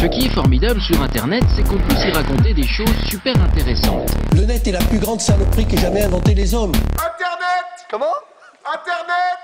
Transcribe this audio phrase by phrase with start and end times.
[0.00, 4.10] Ce qui est formidable sur Internet, c'est qu'on peut s'y raconter des choses super intéressantes.
[4.34, 6.72] Le net est la plus grande saloperie que jamais inventé les hommes.
[6.72, 8.04] Internet Comment?
[8.64, 9.38] Internet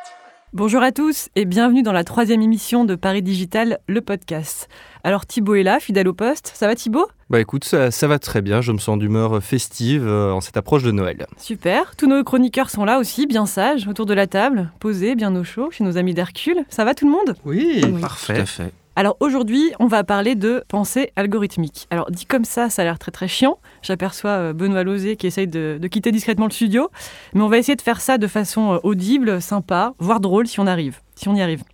[0.53, 4.69] Bonjour à tous et bienvenue dans la troisième émission de Paris Digital, le podcast.
[5.03, 6.53] Alors Thibaut est là, fidèle au poste.
[6.55, 7.09] Ça va Thibaut?
[7.31, 10.59] Bah écoute, ça, ça, va très bien, je me sens d'humeur festive euh, en cette
[10.59, 11.27] approche de Noël.
[11.39, 15.35] Super, tous nos chroniqueurs sont là aussi, bien sages, autour de la table, posés, bien
[15.35, 16.67] au chaud, chez nos amis d'Hercule.
[16.69, 17.35] Ça va tout le monde?
[17.47, 18.01] Oui, Oui.
[18.03, 18.35] parfait.
[18.35, 18.73] Tout à fait.
[18.95, 21.87] Alors aujourd'hui, on va parler de pensée algorithmique.
[21.91, 23.59] Alors dit comme ça, ça a l'air très très chiant.
[23.81, 26.91] J'aperçois euh, Benoît Lozé qui essaye de, quitter discrètement le studio.
[27.33, 30.61] Mais on va essayer de faire ça de façon euh, audible, sympa, voire drôle si
[30.61, 31.65] on arrive, si on y arrive.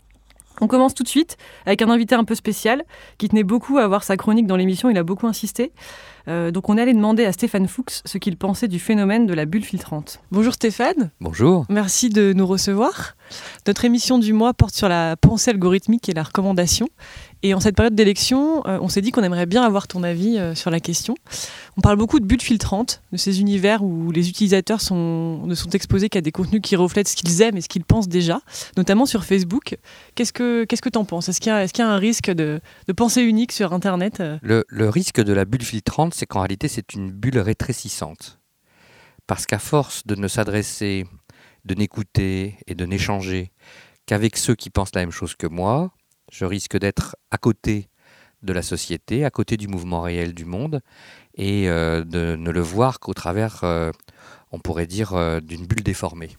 [0.60, 1.36] On commence tout de suite
[1.66, 2.84] avec un invité un peu spécial
[3.16, 5.72] qui tenait beaucoup à avoir sa chronique dans l'émission, il a beaucoup insisté.
[6.28, 9.34] Euh, donc on est allé demander à Stéphane Fuchs ce qu'il pensait du phénomène de
[9.34, 10.20] la bulle filtrante.
[10.30, 11.64] Bonjour Stéphane, Bonjour.
[11.70, 13.14] merci de nous recevoir.
[13.66, 16.88] Notre émission du mois porte sur la pensée algorithmique et la recommandation.
[17.44, 20.38] Et en cette période d'élection, euh, on s'est dit qu'on aimerait bien avoir ton avis
[20.38, 21.14] euh, sur la question.
[21.76, 25.70] On parle beaucoup de bulles filtrantes, de ces univers où les utilisateurs sont, ne sont
[25.70, 28.40] exposés qu'à des contenus qui reflètent ce qu'ils aiment et ce qu'ils pensent déjà,
[28.76, 29.76] notamment sur Facebook.
[30.16, 31.28] Qu'est-ce que qu'est-ce que t'en penses?
[31.28, 33.72] Est-ce qu'il y, a- est-ce qu'il y a un risque de, de pensée unique sur
[33.72, 34.20] Internet?
[34.42, 38.40] Le, le risque de la bulle filtrante, c'est qu'en réalité, c'est une bulle rétrécissante.
[39.26, 41.06] Parce qu'à force de ne s'adresser,
[41.64, 43.52] de n'écouter et de n'échanger
[44.06, 45.92] qu'avec ceux qui pensent la même chose que moi,
[46.32, 47.88] je risque d'être à côté
[48.42, 50.80] de la société, à côté du mouvement réel du monde,
[51.36, 53.90] et euh, de ne le voir qu'au travers, euh,
[54.50, 56.30] on pourrait dire, euh, d'une bulle déformée.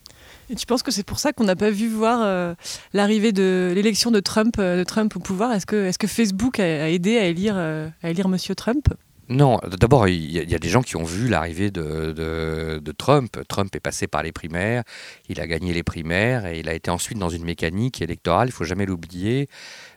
[0.50, 2.56] Et tu penses que c'est pour ça qu'on n'a pas vu voir
[2.94, 5.52] l'arrivée de l'élection de Trump, de Trump au pouvoir?
[5.52, 8.88] Est-ce que, Facebook a, a aidé à élire, à élire Monsieur Trump?
[9.30, 13.38] Non, d'abord, il y, a- des gens qui ont vu l'arrivée de Trump.
[13.48, 14.84] Trump est passé par les primaires,
[15.28, 18.52] il a gagné les primaires et il a été ensuite dans une mécanique électorale, il
[18.52, 19.48] faut jamais l'oublier,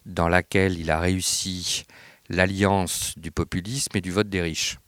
[0.05, 1.85] dans laquelle il a réussi
[2.29, 4.79] l'alliance du populisme et du vote des riches.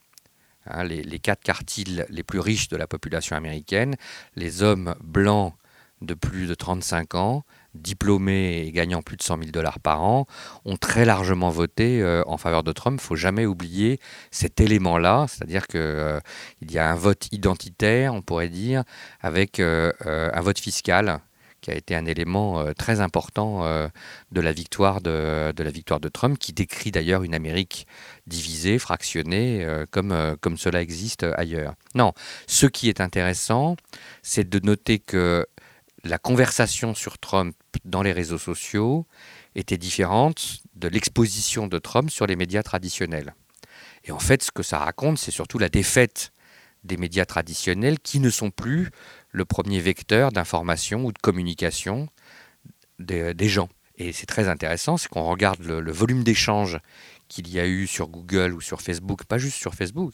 [0.67, 3.97] Hein, les, les quatre quartiles les plus riches de la population américaine,
[4.37, 5.55] les hommes blancs
[6.03, 10.27] de plus de 35 ans, diplômés et gagnant plus de 100 000 dollars par an,
[10.65, 13.01] ont très largement voté euh, en faveur de Trump.
[13.03, 13.99] Il faut jamais oublier
[14.31, 16.21] cet élément-là, c'est-à-dire qu'il
[16.71, 18.85] y a un vote identitaire, on pourrait dire,
[19.21, 21.21] avec euh, euh, un vote fiscal
[21.65, 23.89] qui a été un élément euh, très important euh,
[24.33, 27.87] de, la victoire de, de la victoire de Trump, qui décrit d'ailleurs une Amérique
[28.27, 31.73] divisée, fractionnée, euh, comme, euh, comme cela existe ailleurs.
[31.95, 32.13] Non,
[32.47, 33.77] ce qui est intéressant,
[34.23, 35.47] c'est de noter que
[36.05, 39.07] la conversation sur Trump dans les réseaux sociaux
[39.55, 43.35] était différente de l'exposition de Trump sur les médias traditionnels.
[44.05, 46.33] Et en fait, ce que ça raconte, c'est surtout la défaite
[46.85, 48.91] des médias traditionnels qui ne sont plus
[49.31, 52.09] le premier vecteur d'information ou de communication
[52.99, 53.71] des, gens.
[53.97, 56.79] Et c'est très intéressant, c'est qu'on regarde le, volume d'échanges
[57.29, 60.13] qu'il y a eu sur Google ou sur Facebook, pas juste sur Facebook.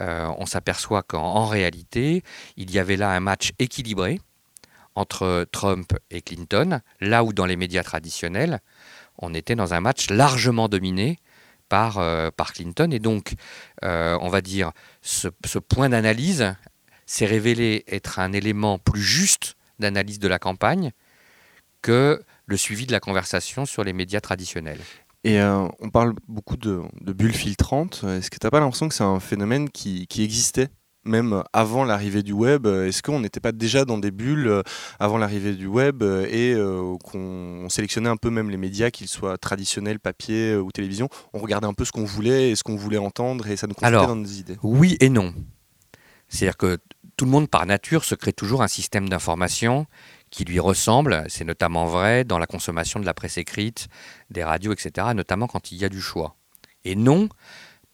[0.00, 2.22] Euh, on s'aperçoit qu'en en réalité,
[2.56, 4.20] il y avait là un match équilibré
[4.96, 8.60] entre Trump et Clinton, là où dans les médias traditionnels,
[9.18, 11.18] on était dans un match largement dominé
[11.68, 12.90] par, euh, par Clinton.
[12.90, 13.34] Et donc,
[13.84, 16.54] euh, on va dire, ce, point d'analyse
[17.04, 20.92] s'est révélé être un élément plus juste d'analyse de la campagne
[21.82, 24.80] que le suivi de la conversation sur les médias traditionnels.
[25.24, 28.04] Et euh, on parle beaucoup de, de bulles filtrantes.
[28.04, 30.68] Est-ce que tu n'as pas l'impression que c'est un phénomène qui existait?
[31.06, 34.62] Même avant l'arrivée du web Est-ce qu'on n'était pas déjà dans des bulles euh,
[34.98, 38.90] avant l'arrivée du web euh, et euh, qu'on on sélectionnait un peu même les médias,
[38.90, 41.08] qu'ils soient traditionnels, papier euh, ou télévision?
[41.32, 43.74] On regardait un peu ce qu'on voulait et ce qu'on voulait entendre et ça nous
[43.82, 44.58] Alors, dans nos idées.
[44.62, 45.34] Oui et non.
[46.28, 46.78] C'est-à-dire que
[47.16, 49.86] tout le monde, par nature, se crée toujours un système d'information
[50.30, 51.24] qui lui ressemble.
[51.28, 53.88] C'est notamment vrai dans la consommation de la presse écrite,
[54.30, 56.36] des radios, etc., notamment quand il y a du choix.
[56.84, 57.28] Et non,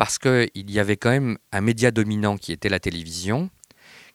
[0.03, 3.51] parce qu'il y avait quand même un média dominant qui était la télévision,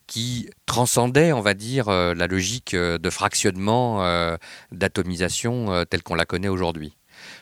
[0.05, 4.35] qui transcendait, on va dire, euh, la logique euh, de fractionnement, euh,
[4.73, 6.97] d'atomisation telle qu'on la connaît aujourd'hui.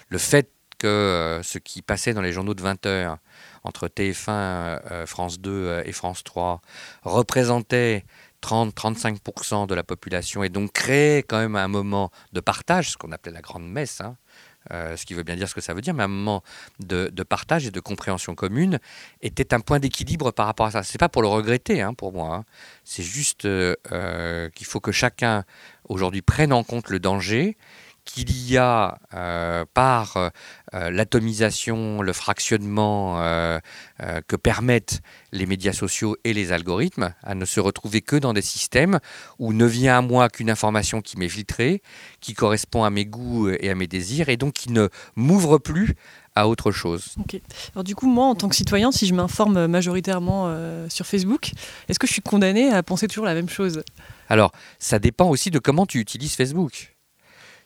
[0.10, 3.18] Le fait que ce qui passait dans les journaux de 20 heures
[3.66, 6.62] entre TF1, euh, France 2 euh, et France 3
[7.04, 8.06] représentait
[8.44, 13.12] 30-35% de la population et donc créait quand même un moment de partage, ce qu'on
[13.12, 14.18] appelait la grande messe, hein,
[14.72, 16.44] euh, ce qui veut bien dire ce que ça veut dire, mais un moment
[16.80, 18.80] de, partage et de compréhension commune
[19.22, 20.84] était un point d'équilibre par rapport à ça.
[20.84, 22.36] C'est pas pour le regretter, hein, pour moi.
[22.36, 22.46] hein.
[22.84, 25.44] C'est juste euh, euh, qu'il faut que chacun
[25.88, 27.58] aujourd'hui prenne en compte le danger
[28.06, 30.30] qu'il y a euh, par euh,
[30.74, 33.60] euh, l'atomisation, le fractionnement euh,
[34.28, 38.42] que permettent les médias sociaux et les algorithmes, à ne se retrouver que dans des
[38.42, 39.00] systèmes
[39.40, 41.82] où ne vient à moi qu'une information qui m'est filtrée,
[42.22, 45.96] qui correspond à mes goûts et à mes désirs, et donc qui ne m'ouvre plus
[46.36, 47.16] à autre chose.
[47.74, 51.52] Alors du coup, moi, en tant que citoyen, si je m'informe majoritairement euh, sur Facebook,
[51.88, 53.84] est-ce que je suis condamné à penser toujours la même chose?
[54.30, 56.95] Alors, ça dépend aussi de comment tu utilises Facebook.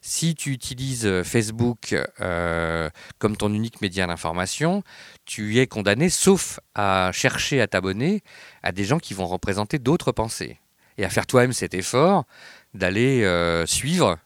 [0.02, 4.84] Si tu utilises euh, Facebook euh, comme ton unique média d'information,
[5.26, 8.24] tu es condamné, sauf à chercher à t'abonner
[8.64, 10.60] à des gens qui vont représenter d'autres pensées.
[10.98, 12.26] Et à faire toi-même cet effort
[12.74, 14.18] d'aller euh, suivre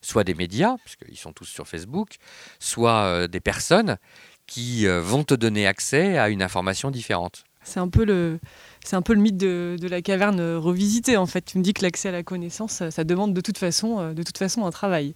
[0.00, 2.16] soit des médias, puisqu'ils sont tous sur Facebook,
[2.58, 3.98] soit des personnes
[4.48, 7.44] qui vont te donner accès à une information différente.
[7.62, 8.40] C'est un peu le,
[8.84, 11.42] c'est un peu le mythe de, de la caverne euh, revisité en fait.
[11.42, 14.12] Tu me dis que l'accès à la connaissance, ça, ça demande de toute façon, euh,
[14.12, 15.14] de toute façon un travail.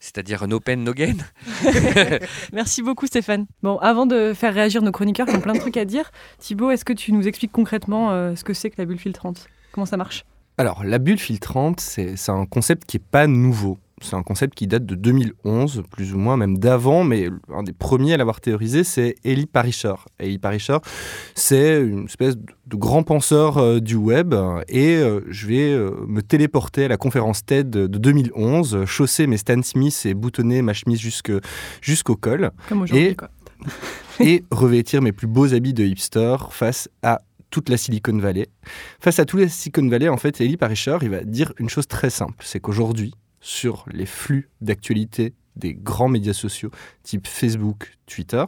[0.00, 1.16] C'est-à-dire no pain, no gain.
[2.52, 3.46] Merci beaucoup Stéphane.
[3.62, 6.70] Bon, avant de faire réagir nos chroniqueurs qui ont plein de trucs à dire, Thibaut,
[6.70, 9.46] est-ce que tu nous expliques concrètement euh, ce que c'est que la bulle filtrante?
[9.72, 10.24] Comment ça marche?
[10.58, 13.78] Alors, la bulle filtrante, c'est un concept qui n'est pas nouveau.
[14.02, 17.72] C'est un concept qui date de 2011, plus ou moins, même d'avant, mais un des
[17.72, 19.94] premiers à l'avoir théorisé, c'est Eli Parisher.
[20.18, 20.76] Eli Parisher,
[21.34, 24.34] c'est une espèce de grand penseur euh, du web,
[24.68, 29.26] et euh, je vais euh, me téléporter à la conférence TED de 2011, euh, chausser
[29.26, 31.32] mes Stan Smith et boutonner ma chemise jusque-
[31.80, 33.30] jusqu'au col, Comme aujourd'hui, Et- quoi.
[34.20, 38.48] et revêtir mes plus beaux habits de hipster face à toute la Silicon Valley.
[39.00, 41.86] Face à toute la Silicon Valley, en fait, Eli Parisher, il va dire une chose
[41.86, 43.14] très simple, c'est qu'aujourd'hui,
[43.46, 46.72] sur les flux d'actualité des grands médias sociaux
[47.04, 48.44] type Facebook, Twitter,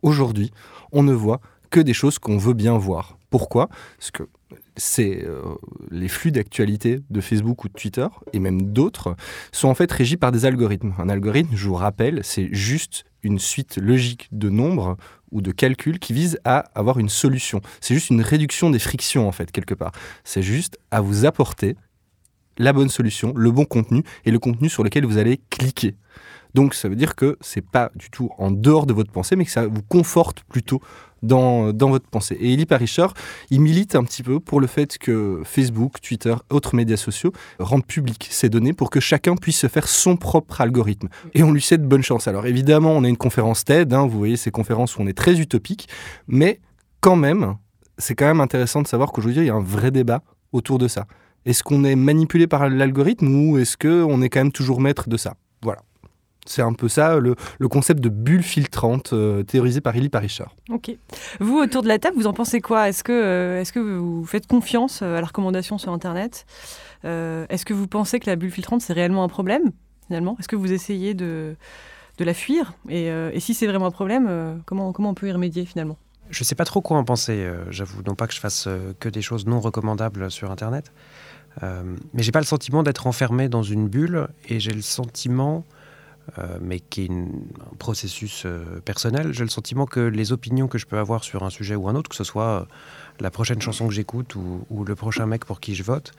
[0.00, 0.52] aujourd'hui,
[0.90, 3.18] on ne voit que des choses qu'on veut bien voir.
[3.28, 3.68] Pourquoi?
[3.98, 4.22] Parce que
[4.74, 5.42] c'est euh,
[5.90, 9.16] les flux d'actualité de Facebook ou de Twitter et même d'autres
[9.52, 10.94] sont en fait régis par des algorithmes.
[10.98, 14.96] Un algorithme, je vous rappelle, c'est juste une suite logique de nombres
[15.30, 17.60] ou de calculs qui vise à avoir une solution.
[17.82, 19.92] C'est juste une réduction des frictions en fait quelque part.
[20.24, 21.76] C'est juste à vous apporter
[22.60, 25.96] la bonne solution, le bon contenu et le contenu sur lequel vous allez cliquer.
[26.54, 29.44] Donc ça veut dire que c'est pas du tout en dehors de votre pensée, mais
[29.44, 30.80] que ça vous conforte plutôt
[31.22, 32.36] dans, dans votre pensée.
[32.40, 33.06] Et Eli Parisher,
[33.50, 37.86] il milite un petit peu pour le fait que Facebook, Twitter, autres médias sociaux rendent
[37.86, 41.08] public ces données pour que chacun puisse se faire son propre algorithme.
[41.34, 42.28] Et on lui souhaite bonne chance.
[42.28, 45.16] Alors évidemment, on a une conférence TED, hein, vous voyez ces conférences où on est
[45.16, 45.88] très utopique,
[46.26, 46.60] mais
[47.00, 47.56] quand même,
[47.96, 50.22] c'est quand même intéressant de savoir qu'aujourd'hui, il y a un vrai débat
[50.52, 51.06] autour de ça.
[51.46, 55.16] Est-ce qu'on est manipulé par l'algorithme ou est-ce qu'on est quand même toujours maître de
[55.16, 55.34] ça?
[55.62, 55.80] Voilà.
[56.46, 57.36] C'est un peu ça le,
[57.68, 60.44] concept de bulle filtrante euh, théorisé par Eli Parisher.
[60.70, 60.90] Ok.
[61.38, 62.88] Vous, autour de la table, vous en pensez quoi?
[62.88, 66.46] Est-ce que, euh, que vous faites confiance euh, à la recommandation sur Internet?
[67.04, 69.70] Est-ce que vous pensez que la bulle filtrante, c'est réellement un problème,
[70.06, 70.36] finalement?
[70.38, 71.56] Est-ce que vous essayez de,
[72.18, 72.74] de la fuir?
[72.90, 75.96] Et, et si c'est vraiment un problème, comment, comment on peut y remédier, finalement?
[76.30, 78.02] Je sais pas trop quoi en penser, euh, j'avoue.
[78.06, 80.92] Non pas que je fasse euh, que des choses non recommandables sur Internet,
[81.62, 81.82] euh,
[82.14, 85.64] mais j'ai pas le sentiment d'être enfermé dans une bulle et j'ai le sentiment,
[86.38, 87.26] euh, mais qui est un
[87.78, 88.46] processus
[88.84, 91.88] personnel, j'ai le sentiment que les opinions que je peux avoir sur un sujet ou
[91.88, 92.68] un autre, que ce soit
[93.18, 96.12] la prochaine chanson que j'écoute ou, le prochain mec pour qui je vote,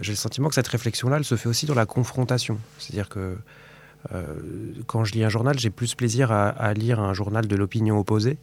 [0.00, 2.58] j'ai le sentiment que cette réflexion-là, elle se fait aussi dans la confrontation.
[2.78, 3.36] C'est-à-dire que
[4.86, 8.38] quand je lis un journal, j'ai plus plaisir à lire un journal de l'opinion opposée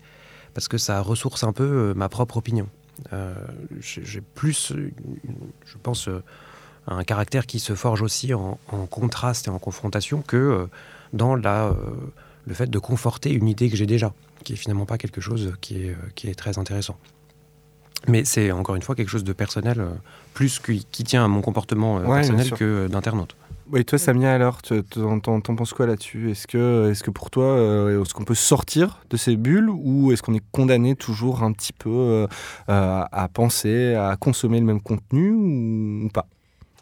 [0.58, 2.68] parce que ça ressource un peu euh, ma propre opinion.
[3.14, 3.36] Euh,
[3.80, 6.24] j'ai plus, je pense, euh,
[6.88, 10.68] un caractère qui se forge aussi en, en contraste et en confrontation que
[11.14, 11.76] dans la,
[12.48, 15.54] le fait de conforter une idée que j'ai déjà, qui est finalement pas quelque chose
[15.62, 16.98] qui est, qui est très intéressant.
[18.08, 19.86] Mais c'est encore une fois quelque chose de personnel,
[20.34, 23.36] plus qui, qui tient à mon comportement Ouais, personnel que d'internaute.
[23.70, 26.32] Oui, toi, Samia, alors, t'en penses quoi là-dessus?
[26.32, 30.14] Est-ce que, est que pour toi, euh, est-ce qu'on peut sortir de ces bulles ou
[30.14, 32.28] est-ce qu'on est condamné toujours un petit peu euh,
[32.68, 36.28] à penser, à consommer le même contenu ou, ou pas?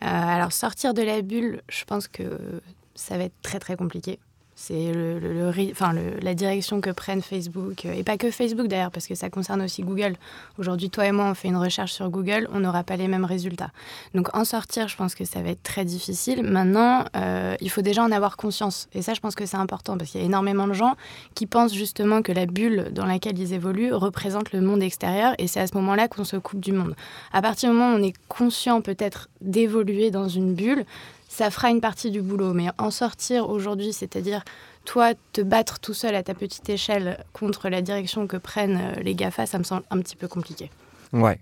[0.04, 2.40] Euh, alors sortir de la bulle, je pense que
[2.94, 4.20] ça va être très très compliqué.
[4.58, 5.52] C'est le,
[6.22, 9.62] la direction que prennent Facebook, euh, et pas que Facebook d'ailleurs, parce que ça concerne
[9.62, 10.16] aussi Google.
[10.58, 13.26] Aujourd'hui, toi et moi, on fait une recherche sur Google, on n'aura pas les mêmes
[13.26, 13.72] résultats.
[14.14, 16.42] Donc en sortir, je pense que ça va être très difficile.
[16.42, 18.88] Maintenant, euh, il faut déjà en avoir conscience.
[18.94, 20.96] Et ça, je pense que c'est important, parce qu'il y a énormément de gens
[21.34, 25.48] qui pensent justement que la bulle dans laquelle ils évoluent représente le monde extérieur, et
[25.48, 26.96] c'est à ce moment-là qu'on se coupe du monde.
[27.34, 30.86] À partir du moment où on est conscient peut-être d'évoluer dans une bulle,
[31.38, 32.54] ça fera une partie du boulot.
[32.54, 34.44] Mais en sortir aujourd'hui, c'est-à-dire
[34.86, 39.02] toi te battre tout seul à ta petite échelle contre la direction que prennent euh,
[39.02, 40.70] les GAFA, ça me semble un petit peu compliqué.
[41.12, 41.40] Ouais.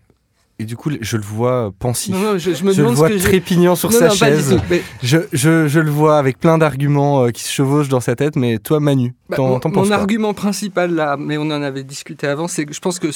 [0.59, 2.13] Et du coup, je le vois pensif.
[2.13, 3.23] Non, non, je, je me je le demande vois ce que j'ai.
[3.27, 4.55] trépignant sur Non, sa chaise.
[4.55, 4.63] tout.
[4.69, 8.15] Mais, Je, je- je le vois avec plein d'arguments euh, qui se chevauchent dans sa
[8.15, 9.97] tête, mais toi, Manu, bah, t'en mon, mon penses quoi?
[9.97, 13.07] argument principal là, mais on en avait discuté avant, c'est que je pense que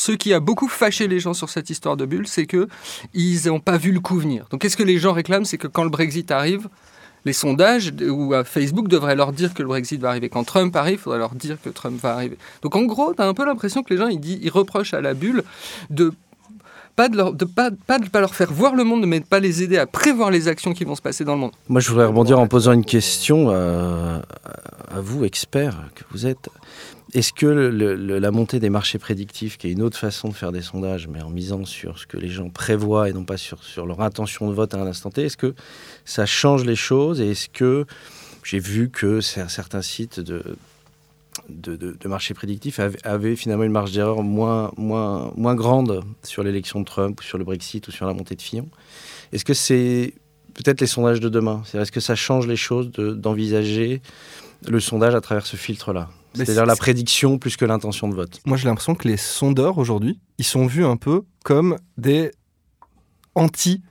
[0.00, 2.68] ce qui a beaucoup fâché les gens sur cette histoire de bulle, c'est que
[3.12, 4.46] ils n'ont pas vu le coup venir.
[4.50, 5.44] Donc, qu'est-ce que les gens réclament?
[5.44, 6.68] C'est que quand le Brexit arrive,
[7.26, 10.74] les sondages où euh, Facebook devrait leur dire que le Brexit va arriver quand Trump
[10.74, 12.38] arrive, il faudrait leur dire que Trump va arriver.
[12.62, 14.94] Donc en gros, tu as un peu l'impression que les gens ils, disent, ils reprochent
[14.94, 15.44] à la bulle
[15.90, 16.14] de
[16.96, 17.08] pas
[17.86, 20.72] pas, leur faire voir le monde, mais de pas les aider à prévoir les actions
[20.72, 21.52] qui vont se passer dans le monde.
[21.68, 24.20] Moi, je voudrais rebondir en posant une question euh,
[24.88, 26.48] à vous, experts que vous êtes.
[27.12, 30.62] Est-ce que la montée des marchés prédictifs, qui est une autre façon de faire des
[30.62, 34.00] sondages, mais en misant sur ce que les gens prévoient et non pas sur, leur
[34.00, 35.54] intention de vote à un instant T, est-ce que
[36.04, 37.84] ça change les choses Et est-ce que
[38.44, 40.42] j'ai vu que cer- certains sites de,
[41.48, 44.70] de, de- de marchés prédictifs avaient, finalement une marge d'erreur moins,
[45.56, 48.68] grande sur l'élection de Trump, ou sur le Brexit, ou sur la montée de Fillon?
[49.32, 50.14] Est-ce que c'est
[50.54, 51.62] peut-être les sondages de demain?
[51.74, 54.00] Est-ce que ça change les choses de- d'envisager
[54.68, 56.08] le sondage à travers ce filtre-là?
[56.34, 58.40] C'est-à-dire c'est- la prédiction plus que l'intention de vote.
[58.46, 62.30] Moi, j'ai l'impression que les sondeurs aujourd'hui, ils sont vus un peu comme des
[63.34, 63.82] anti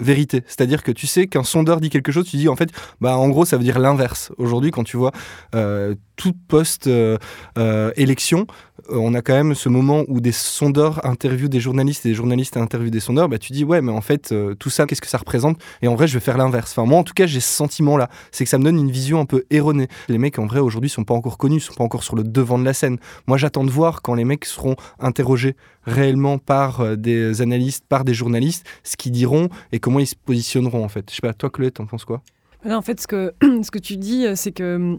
[0.00, 0.42] vérité.
[0.46, 2.70] C'est-à-dire que tu sais qu'un sondeur dit quelque chose, tu dis en fait,
[3.00, 4.30] bah en gros ça veut dire l'inverse.
[4.38, 5.10] Aujourd'hui, quand tu vois
[5.54, 8.46] euh, tout post-élection,
[8.90, 12.56] on a quand même ce moment où des sondeurs interviewent des journalistes et des journalistes
[12.56, 15.08] interviewent des sondeurs, bah tu dis ouais mais en fait euh, tout ça qu'est-ce que
[15.08, 15.58] ça représente?
[15.80, 16.72] Et en vrai je vais faire l'inverse.
[16.72, 19.20] Enfin moi en tout cas j'ai ce sentiment-là, c'est que ça me donne une vision
[19.20, 19.88] un peu erronée.
[20.08, 22.58] Les mecs en vrai aujourd'hui sont pas encore connus, sont pas encore sur le devant
[22.58, 22.98] de la scène.
[23.26, 28.04] Moi j'attends de voir quand les mecs seront interrogés réellement par euh, des analystes, par
[28.04, 31.08] des journalistes, ce qu'ils diront et comment ils se positionneront en fait.
[31.10, 32.22] Je sais pas, toi Chloé, t'en penses quoi?
[32.64, 33.32] Non, en fait, ce que,
[33.62, 34.98] ce que tu dis, euh, c'est que hum,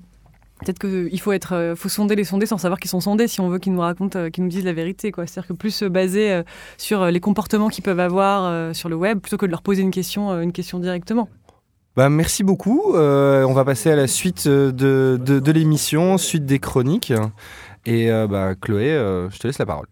[0.59, 3.41] peut-être qu'il faut, être, euh, faut sonder les sondés sans savoir qu'ils sont sondés si
[3.41, 5.11] on veut qu'ils nous racontent, euh, qu'ils nous disent la vérité.
[5.11, 5.25] quoi.
[5.25, 6.43] C'est-à-dire que plus se baser euh,
[6.77, 9.81] sur euh, les comportements qu'ils peuvent avoir sur le web plutôt que de leur poser
[9.81, 11.29] une question, une question directement.
[11.95, 12.95] Bah, merci beaucoup.
[12.95, 17.11] Euh, on va passer à la suite de, de, de l'émission, suite des chroniques.
[17.85, 19.87] Et euh, bah, Chloé, euh, je te laisse la parole.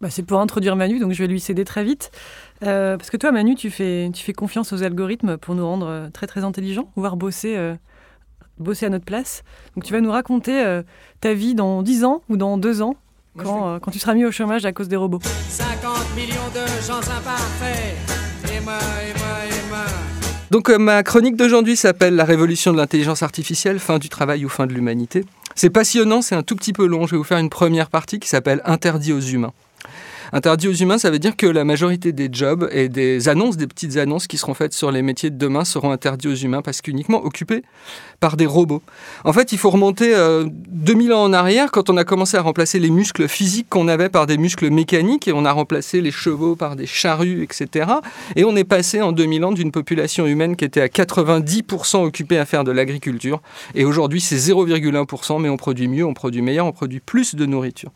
[0.00, 2.10] Bah, c'est pour introduire Manu, donc je vais lui céder très vite.
[2.60, 6.26] Parce que toi, Manu, tu fais, tu fais confiance aux algorithmes pour nous rendre très
[6.26, 7.56] très intelligents, voire bosser,
[8.58, 9.42] bosser à notre place.
[9.74, 10.82] Donc tu vas nous raconter euh,
[11.20, 12.96] ta vie dans 10 ans ou dans 2 ans,
[13.36, 15.20] quand, euh, quand tu seras mis au chômage à cause des robots.
[15.22, 17.96] 50 millions de gens imparfaits.
[18.54, 19.84] Et moi, et moi, et moi.
[20.50, 24.48] Donc euh, ma chronique d'aujourd'hui s'appelle La révolution de l'intelligence artificielle, fin du travail ou
[24.48, 25.24] fin de l'humanité.
[25.54, 27.06] C'est passionnant, c'est un tout petit peu long.
[27.06, 29.52] Je vais vous faire une première partie qui s'appelle Interdit aux humains.
[30.32, 33.66] Interdit aux humains, ça veut dire que la majorité des jobs et des annonces, des
[33.66, 36.80] petites annonces qui seront faites sur les métiers de demain seront interdits aux humains parce
[36.80, 37.62] qu'uniquement occupés
[38.20, 38.82] par des robots.
[39.24, 42.42] En fait, il faut remonter euh, 2000 ans en arrière quand on a commencé à
[42.42, 46.10] remplacer les muscles physiques qu'on avait par des muscles mécaniques et on a remplacé les
[46.10, 47.90] chevaux par des charrues, etc.
[48.34, 52.38] Et on est passé en 2000 ans d'une population humaine qui était à 90% occupée
[52.38, 53.40] à faire de l'agriculture
[53.74, 57.46] et aujourd'hui c'est 0,1% mais on produit mieux, on produit meilleur, on produit plus de
[57.46, 57.90] nourriture.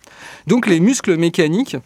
[0.47, 1.77] Donc les muscles mécaniques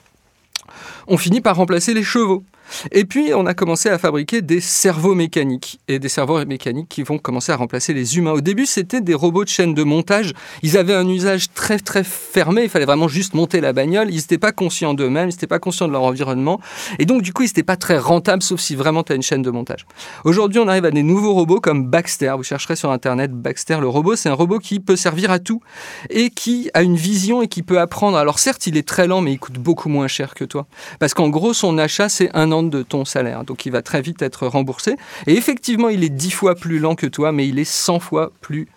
[1.06, 2.44] on finit par remplacer les chevaux.
[2.92, 5.80] Et puis, on a commencé à fabriquer des cerveaux mécaniques.
[5.88, 8.32] Et des cerveaux mécaniques qui vont commencer à remplacer les humains.
[8.32, 10.32] Au début, c'était des robots de chaîne de montage.
[10.62, 12.64] Ils avaient un usage très, très fermé.
[12.64, 14.08] Il fallait vraiment juste monter la bagnole.
[14.10, 15.28] Ils n'étaient pas conscients d'eux-mêmes.
[15.28, 16.60] Ils n'étaient pas conscients de leur environnement.
[16.98, 19.22] Et donc, du coup, ils n'étaient pas très rentables, sauf si vraiment tu as une
[19.22, 19.86] chaîne de montage.
[20.24, 22.34] Aujourd'hui, on arrive à des nouveaux robots comme Baxter.
[22.36, 24.16] Vous chercherez sur Internet Baxter, le robot.
[24.16, 25.60] C'est un robot qui peut servir à tout
[26.10, 28.16] et qui a une vision et qui peut apprendre.
[28.16, 30.66] Alors, certes, il est très lent, mais il coûte beaucoup moins cher que toi.
[30.98, 33.44] Parce qu'en gros, son achat, c'est un de ton salaire.
[33.44, 34.96] Donc il va très vite être remboursé.
[35.26, 38.32] Et effectivement, il est 10 fois plus lent que toi, mais il est 100 fois
[38.40, 38.68] plus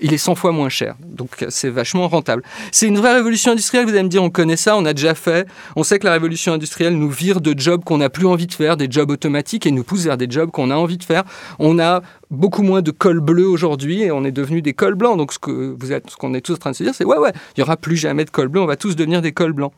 [0.00, 0.96] il est 100 fois moins cher.
[1.00, 2.42] Donc c'est vachement rentable.
[2.72, 5.14] C'est une vraie révolution industrielle, vous allez me dire, on connaît ça, on a déjà
[5.14, 5.46] fait.
[5.76, 8.52] On sait que la révolution industrielle nous vire de jobs qu'on n'a plus envie de
[8.52, 11.24] faire, des jobs automatiques, et nous pousse vers des jobs qu'on a envie de faire.
[11.58, 15.16] On a beaucoup moins de cols bleus aujourd'hui et on est devenu des cols blancs.
[15.16, 17.04] Donc ce que vous êtes, ce qu'on est tous en train de se dire, c'est
[17.04, 19.32] ouais, ouais, il n'y aura plus jamais de cols bleus, on va tous devenir des
[19.32, 19.72] cols blancs.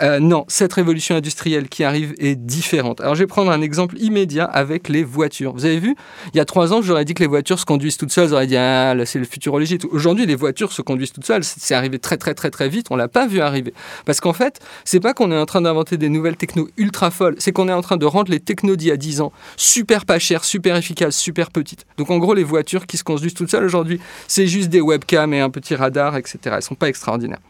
[0.00, 3.00] Euh, non, cette révolution industrielle qui arrive est différente.
[3.00, 5.52] Alors je vais prendre un exemple immédiat avec les voitures.
[5.52, 5.96] Vous avez vu,
[6.34, 8.28] il y a trois ans, j'aurais dit que les voitures se conduisent toutes seules.
[8.28, 9.78] J'aurais dit, ah, c'est le futurologie.
[9.90, 11.44] Aujourd'hui, les voitures se conduisent toutes seules.
[11.44, 12.88] C'est c'est arrivé très très très très vite.
[12.90, 13.72] On l'a pas vu arriver.
[14.04, 17.36] Parce qu'en fait, c'est pas qu'on est en train d'inventer des nouvelles techno ultra folles.
[17.38, 20.04] C'est qu'on est en train de rendre les technos d'il y a 10 ans super
[20.04, 21.86] pas chères, super efficaces, super petites.
[21.96, 25.32] Donc en gros, les voitures qui se conduisent toutes seules aujourd'hui, c'est juste des webcams
[25.32, 26.38] et un petit radar, etc.
[26.56, 27.40] Elles sont pas extraordinaires.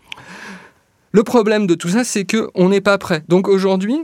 [1.12, 3.24] Le problème de tout ça, c'est qu'on n'est pas prêt.
[3.28, 3.98] Donc aujourd'hui,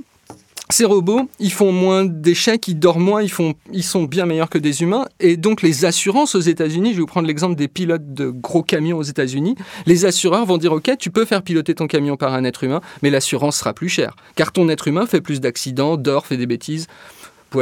[0.69, 4.51] ces robots, ils font moins d'échecs, ils dorment moins, ils, font, ils sont bien meilleurs
[4.51, 5.05] que des humains.
[5.21, 8.65] Et donc les assurances aux États-Unis, je vais vous prendre l'exemple des pilotes de gros
[8.65, 9.55] camions aux États-Unis,
[9.87, 12.81] les assureurs vont dire, OK, tu peux faire piloter ton camion par un être humain,
[13.03, 14.17] mais l'assurance sera plus chère.
[14.35, 16.89] Car ton être humain fait plus d'accidents, dort, fait des bêtises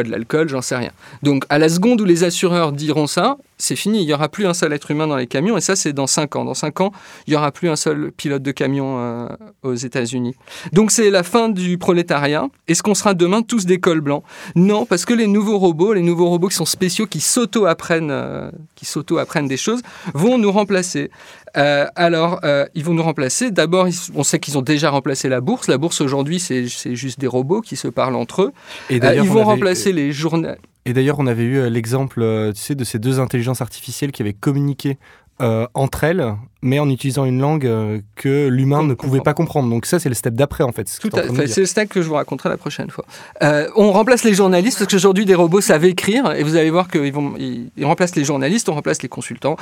[0.03, 0.91] de l'alcool, j'en sais rien.
[1.23, 4.03] Donc à la seconde où les assureurs diront ça, c'est fini.
[4.03, 5.57] Il n'y aura plus un seul être humain dans les camions.
[5.57, 6.45] Et ça, c'est dans 5 ans.
[6.45, 6.93] Dans 5 ans,
[7.27, 9.29] il n'y aura plus un seul pilote de camion euh,
[9.63, 10.35] aux États-Unis.
[10.73, 12.49] Donc, c'est la fin du prolétariat.
[12.69, 14.25] Est-ce qu'on sera demain tous des cols blancs?
[14.57, 18.51] Non, parce que les nouveaux robots, les nouveaux robots qui sont spéciaux, qui s'auto-apprennent, euh,
[18.75, 19.83] qui s'auto-apprennent des choses,
[20.15, 21.11] vont nous remplacer.
[21.57, 23.51] Euh, alors, euh, ils vont nous remplacer.
[23.51, 25.69] D'abord, on sait qu'ils ont déjà remplacé la bourse.
[25.69, 28.53] La bourse aujourd'hui, c'est juste des robots qui se parlent entre eux.
[28.91, 30.49] Et Euh, ils on vont avait- remplacer les journaux.
[30.87, 32.21] Et d'ailleurs, on avait eu l'exemple,
[32.55, 34.99] tu sais, de ces deux intelligences artificielles qui avaient communiqué
[35.41, 39.69] euh, entre elles, mais en utilisant une langue euh, que l'humain ne pouvait pas comprendre.
[39.69, 40.89] Donc ça, c'est le step d'après, en fait.
[40.89, 40.99] ce.
[41.47, 43.05] C'est le snack que je vous raconterai la prochaine fois.
[43.43, 46.89] Euh, on remplace les journalistes parce qu'aujourd'hui des robots savent écrire et vous allez voir
[46.89, 49.57] qu'ils vont, ils, ils remplacent les journalistes, on remplace les consultants.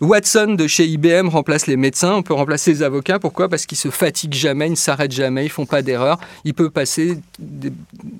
[0.00, 3.20] Watson de chez IBM remplace les médecins, on peut remplacer les avocats.
[3.20, 3.48] Pourquoi?
[3.48, 6.18] Parce qu'ils se fatiguent jamais, ils ne s'arrêtent jamais, ils font pas d'erreurs.
[6.44, 7.72] Il peut passer, des-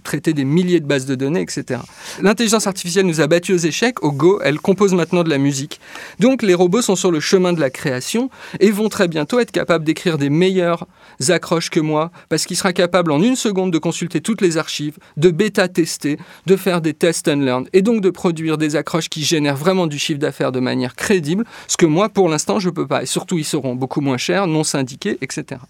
[0.05, 1.81] traiter des milliers de bases de données, etc.
[2.23, 4.03] L'intelligence artificielle nous a battus aux échecs.
[4.05, 5.81] Au Go, elle compose maintenant de la musique.
[6.21, 8.28] Donc les robots sont sur le chemin de la création
[8.61, 10.87] et vont très bientôt être capables d'écrire des meilleures
[11.29, 14.99] accroches que moi parce qu'il sera capable en une seconde de consulter toutes les archives,
[15.17, 19.25] de bêta-tester, de faire des test and learn et donc de produire des accroches qui
[19.25, 22.87] génèrent vraiment du chiffre d'affaires de manière crédible, ce que moi pour l'instant je peux
[22.87, 23.03] pas.
[23.03, 25.61] Et surtout ils seront beaucoup moins chers, non syndiqués, etc.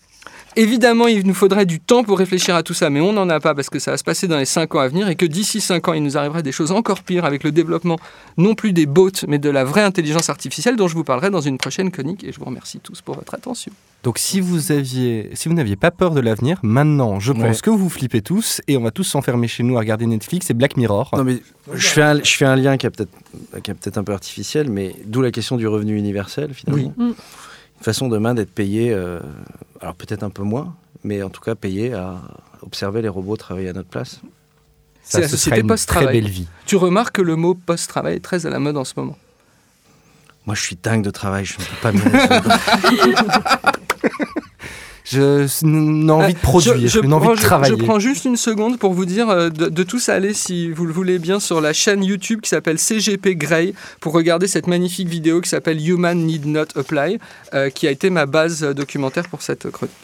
[0.58, 3.38] Évidemment, il nous faudrait du temps pour réfléchir à tout ça, mais on n'en a
[3.38, 5.24] pas parce que ça va se passer dans les 5 ans à venir et que
[5.24, 7.96] d'ici 5 ans, il nous arriverait des choses encore pires avec le développement
[8.38, 11.40] non plus des bots, mais de la vraie intelligence artificielle dont je vous parlerai dans
[11.40, 13.70] une prochaine chronique et je vous remercie tous pour votre attention.
[14.02, 17.62] Donc si vous aviez, si vous n'aviez pas peur de l'avenir, maintenant, je pense Ouais.
[17.62, 20.54] que vous flippez tous et on va tous s'enfermer chez nous à regarder Netflix et
[20.54, 21.10] Black Mirror.
[21.16, 21.40] Non, mais
[21.72, 23.10] je fais un, je fais un lien qui est peut-être
[23.62, 26.92] qui est peut-être un peu artificiel, mais d'où la question du revenu universel, finalement.
[26.98, 27.04] Oui.
[27.06, 27.12] Mm.
[27.78, 29.20] Une façon demain d'être payé, euh,
[29.80, 32.16] alors peut-être un peu moins, mais en tout cas payé à
[32.62, 34.20] observer les robots travailler à notre place.
[35.02, 36.20] C'est la ce société serait une très post-travail.
[36.20, 36.48] belle vie.
[36.66, 39.16] Tu remarques que le mot post-travail est très à la mode en ce moment.
[40.44, 43.72] Moi, je suis dingue de travail, je ne peux pas me.
[45.10, 47.76] Je une envie de produire, Euh, Je- je une envie prends- de travailler.
[47.78, 50.84] Je, prends juste une seconde pour vous dire euh, de, de tous aller, si vous
[50.84, 55.08] le voulez bien, sur la chaîne YouTube qui s'appelle CGP Grey pour regarder cette magnifique
[55.08, 57.18] vidéo qui s'appelle Human Need Not Apply,
[57.54, 59.94] euh, qui a été ma base euh, documentaire pour cette chronique.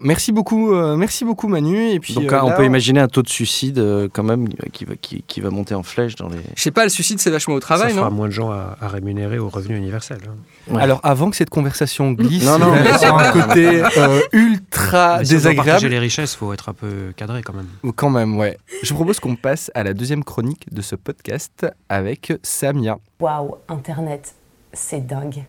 [0.00, 1.90] Merci beaucoup, euh, merci beaucoup Manu.
[1.90, 4.48] Et puis Donc euh, on là, peut imaginer un taux de suicide euh, quand même
[4.72, 6.38] qui va, qui, qui va monter en flèche dans les...
[6.56, 8.50] Je sais pas, le suicide c'est vachement au travail, ça fera non moins de gens
[8.50, 10.18] à, à rémunérer au revenu universel.
[10.26, 10.74] hein.
[10.74, 10.82] Ouais.
[10.82, 15.34] Alors avant que cette conversation glisse Non, non, mais- un côté euh, ultra Mais si
[15.36, 17.68] on partager désagréable, les richesses, faut être un peu cadré quand même.
[17.94, 18.58] quand même, ouais.
[18.82, 22.98] Je propose qu'on passe à la deuxième chronique de ce podcast avec Samia.
[23.20, 24.34] Waouh, Internet,
[24.72, 25.44] c'est dingue.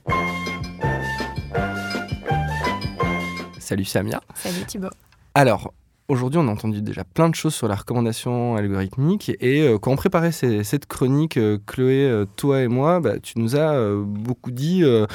[3.66, 4.22] Salut Samia.
[4.36, 4.90] Salut Thibaut.
[5.34, 5.74] Alors,
[6.08, 9.32] aujourd'hui, on a entendu déjà plein de choses sur la recommandation algorithmique.
[9.40, 13.20] Et euh, quand on préparait ces- cette chronique, euh, Chloé, euh, toi et moi, bah,
[13.20, 15.08] tu nous as euh, beaucoup dit, et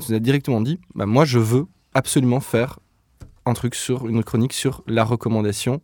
[0.00, 2.78] tu nous as directement dit, bah, moi, je veux absolument faire
[3.44, 5.82] un truc sur une chronique sur la recommandation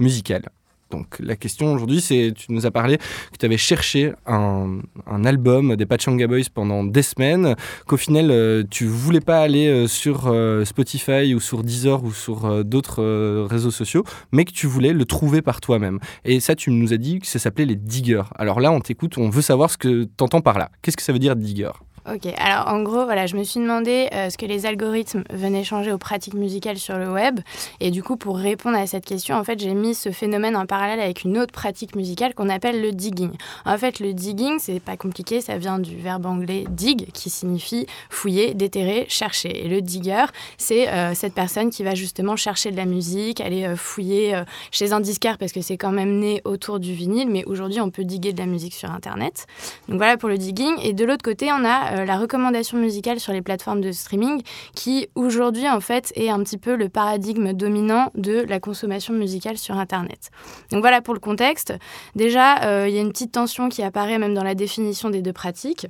[0.00, 0.48] musicale.
[0.94, 4.80] Donc la question aujourd'hui, c'est, tu nous as parlé que tu avais cherché un,
[5.24, 9.88] album des Pachanga Boys pendant des semaines, qu'au final, euh, tu voulais pas aller euh,
[9.88, 13.02] sur euh, Spotify ou sur Deezer ou sur euh, d'autres
[13.46, 15.98] réseaux sociaux, mais que tu voulais le trouver par toi-même.
[16.24, 18.22] Et ça, tu nous as dit que ça s'appelait les diggers.
[18.36, 20.70] Alors là, on t'écoute, on veut savoir ce que tu entends par là.
[20.82, 21.72] Qu'est-ce que ça veut dire digger
[22.06, 25.64] Ok, alors en gros, voilà, je me suis demandé euh, ce que les algorithmes venaient
[25.64, 27.40] changer aux pratiques musicales sur le web.
[27.80, 30.66] Et du coup, pour répondre à cette question, en fait, j'ai mis ce phénomène en
[30.66, 33.30] parallèle avec une autre pratique musicale qu'on appelle le digging.
[33.64, 37.86] En fait, le digging, c'est pas compliqué, ça vient du verbe anglais dig, qui signifie
[38.10, 39.64] fouiller, déterrer, chercher.
[39.64, 40.26] Et le digger,
[40.58, 44.92] c'est euh, cette personne qui va justement chercher de la musique, aller euh, fouiller chez
[44.92, 48.04] un disquaire parce que c'est quand même né autour du vinyle, mais aujourd'hui, on peut
[48.04, 49.46] diguer de la musique sur Internet.
[49.88, 50.74] Donc voilà pour le digging.
[50.82, 54.42] Et de l'autre côté, on a euh, la recommandation musicale sur les plateformes de streaming
[54.74, 59.58] qui aujourd'hui en fait est un petit peu le paradigme dominant de la consommation musicale
[59.58, 60.30] sur Internet.
[60.70, 61.72] Donc voilà pour le contexte.
[62.16, 65.22] Déjà, euh, il y a une petite tension qui apparaît même dans la définition des
[65.22, 65.86] deux pratiques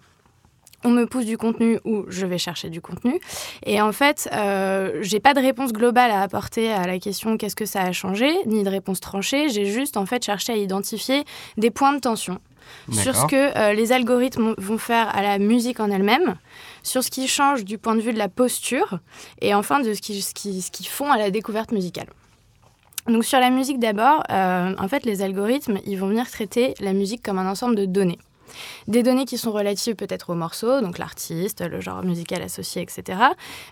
[0.85, 3.19] on me pousse du contenu ou je vais chercher du contenu.
[3.65, 7.57] Et en fait, euh, j'ai pas de réponse globale à apporter à la question qu'est-ce
[7.57, 9.49] que ça a changé, ni de réponse tranchée.
[9.49, 11.25] J'ai juste en fait cherché à identifier
[11.57, 12.39] des points de tension
[12.93, 16.37] sur ce que euh, les algorithmes vont faire à la musique en elle-même,
[16.83, 18.99] sur ce qui change du point de vue de la posture,
[19.41, 22.07] et enfin de ce qu'ils ce qui, ce font à la découverte musicale.
[23.07, 26.93] Donc sur la musique d'abord, euh, en fait les algorithmes, ils vont venir traiter la
[26.93, 28.19] musique comme un ensemble de données.
[28.89, 33.19] Des données qui sont relatives peut-être au morceau, donc l'artiste, le genre musical associé, etc.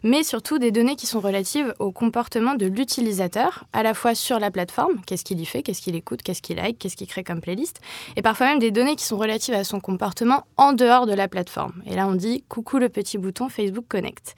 [0.02, 4.38] Mais surtout des données qui sont relatives au comportement de l'utilisateur, à la fois sur
[4.38, 7.24] la plateforme, qu'est-ce qu'il y fait, qu'est-ce qu'il écoute, qu'est-ce qu'il like, qu'est-ce qu'il crée
[7.24, 7.80] comme playlist,
[8.16, 11.28] et parfois même des données qui sont relatives à son comportement en dehors de la
[11.28, 11.82] plateforme.
[11.86, 14.34] Et là, on dit coucou le petit bouton Facebook Connect.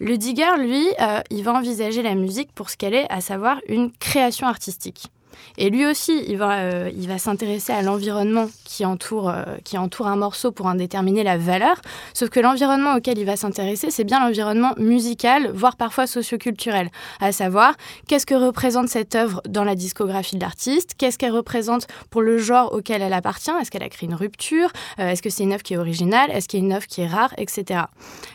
[0.00, 3.58] Le digger, lui, euh, il va envisager la musique pour ce qu'elle est, à savoir
[3.68, 5.08] une création artistique.
[5.56, 10.16] Et lui aussi, il va, euh, s'intéresser à l'environnement qui, entoure, euh, qui entoure un
[10.16, 11.80] morceau pour en déterminer la valeur.
[12.14, 16.90] Sauf que l'environnement auquel il va s'intéresser, c'est bien l'environnement musical, voire parfois socioculturel.
[17.20, 17.74] À savoir,
[18.06, 20.94] qu'est-ce que représente cette œuvre dans la discographie de l'artiste?
[20.96, 23.50] Qu'est-ce qu'elle représente pour le genre auquel elle appartient?
[23.60, 24.70] Est-ce qu'elle a créé une rupture?
[25.00, 26.30] Euh, Est-ce que c'est une œuvre qui est originale?
[26.30, 27.34] Est-ce qu'il y a une œuvre qui est rare?
[27.36, 27.80] Etc.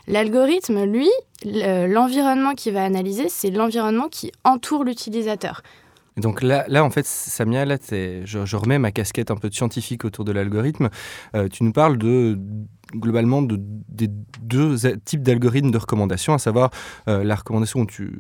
[0.08, 1.10] L'algorithme, lui,
[1.46, 5.62] l'environnement qu'il va analyser, c'est l'environnement qui entoure l'utilisateur.
[6.18, 10.06] Donc là, là, en fait, Samia, là, je, remets ma casquette un peu de scientifique
[10.06, 10.90] autour de l'algorithme.
[11.36, 12.40] Euh, tu nous parles de
[12.94, 14.08] globalement de, des
[14.42, 16.70] deux types d'algorithmes de recommandation, à savoir
[17.08, 18.16] euh, la recommandation où tu,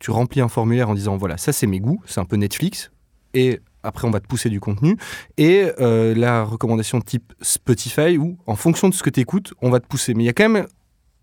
[0.00, 2.90] tu remplis un formulaire en disant voilà, ça c'est mes goûts, c'est un peu Netflix,
[3.34, 4.96] et après on va te pousser du contenu,
[5.36, 9.70] et euh, la recommandation type Spotify où en fonction de ce que tu écoutes, on
[9.70, 10.14] va te pousser.
[10.14, 10.66] Mais il y a quand même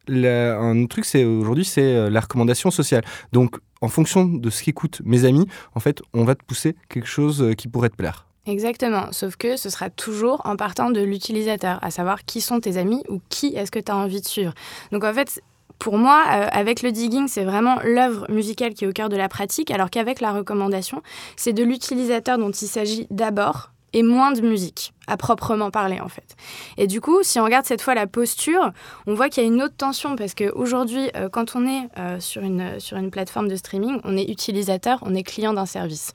[0.10, 3.04] un autre truc, c'est aujourd'hui, c'est la recommandation sociale.
[3.34, 7.08] Donc en fonction de ce qu'écoutent mes amis, en fait, on va te pousser quelque
[7.08, 8.28] chose euh, qui pourrait te plaire.
[8.46, 12.78] Exactement, sauf que ce sera toujours en partant de l'utilisateur, à savoir qui sont tes
[12.78, 14.54] amis ou qui est-ce que tu as envie de suivre.
[14.94, 15.42] Donc en fait,
[15.80, 19.18] pour moi, euh, avec le digging, c'est vraiment l'œuvre musicale qui est au cœur de
[19.18, 21.04] la pratique, alors qu'avec la recommandation,
[21.36, 26.10] c'est de l'utilisateur dont il s'agit d'abord, et moins de musique, à proprement parler en
[26.10, 26.36] fait.
[26.78, 28.72] Et du coup, si on regarde cette fois la posture,
[29.06, 32.20] on voit qu'il y a une autre tension parce qu'aujourd'hui, euh, quand on est euh,
[32.20, 36.14] sur, une, plateforme de streaming, on est utilisateur, on est client d'un service.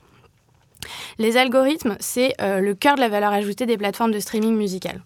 [1.17, 5.01] Les algorithmes, c'est euh, le cœur de la valeur ajoutée des plateformes de streaming musical.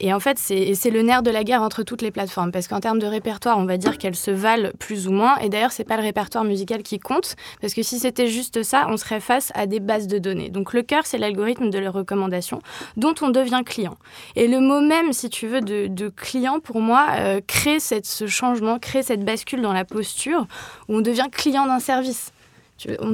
[0.00, 2.80] Et en fait, c'est le nerf de la guerre entre toutes les plateformes, parce qu'en
[2.80, 5.36] termes de répertoire, on va dire qu'elles se valent plus ou moins.
[5.38, 8.86] Et d'ailleurs, c'est pas le répertoire musical qui compte, parce que si c'était juste ça,
[8.88, 10.50] on serait face à des bases de données.
[10.50, 12.60] Donc le cœur, c'est l'algorithme de la recommandation,
[12.96, 13.96] dont on devient client.
[14.34, 18.78] Et le mot même, si tu veux, de, client, pour moi, euh, crée ce changement,
[18.78, 20.46] crée cette bascule dans la posture
[20.88, 22.32] où on devient client d'un service.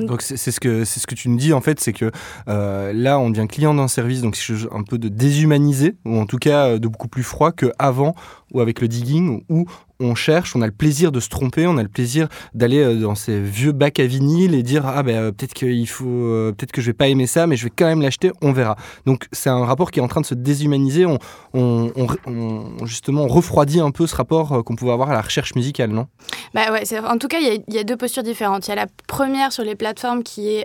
[0.06, 2.10] Donc c'est ce que que tu nous dis en fait, c'est que
[2.48, 6.26] euh, là on devient client d'un service, donc c'est un peu de déshumaniser ou en
[6.26, 8.14] tout cas euh, de beaucoup plus froid qu'avant
[8.52, 9.66] ou avec le digging où
[10.02, 13.00] on cherche, on a le plaisir de se tromper, on a le plaisir d'aller euh,
[13.00, 16.72] dans ces vieux bacs à vinyle et dire ah ben euh, peut-être faut, euh, peut-être
[16.72, 18.76] que je vais pas aimer ça, mais je vais quand même l'acheter, on verra.
[19.06, 21.06] Donc c'est un rapport qui est en train de se déshumaniser.
[21.06, 21.18] On,
[21.54, 26.06] on, justement refroidit un peu ce rapport qu'on pouvait avoir à la recherche musicale, non?
[26.54, 28.66] Bah ouais, en tout cas il y, a deux postures différentes.
[28.66, 30.64] Il y a la première sur les plateformes qui est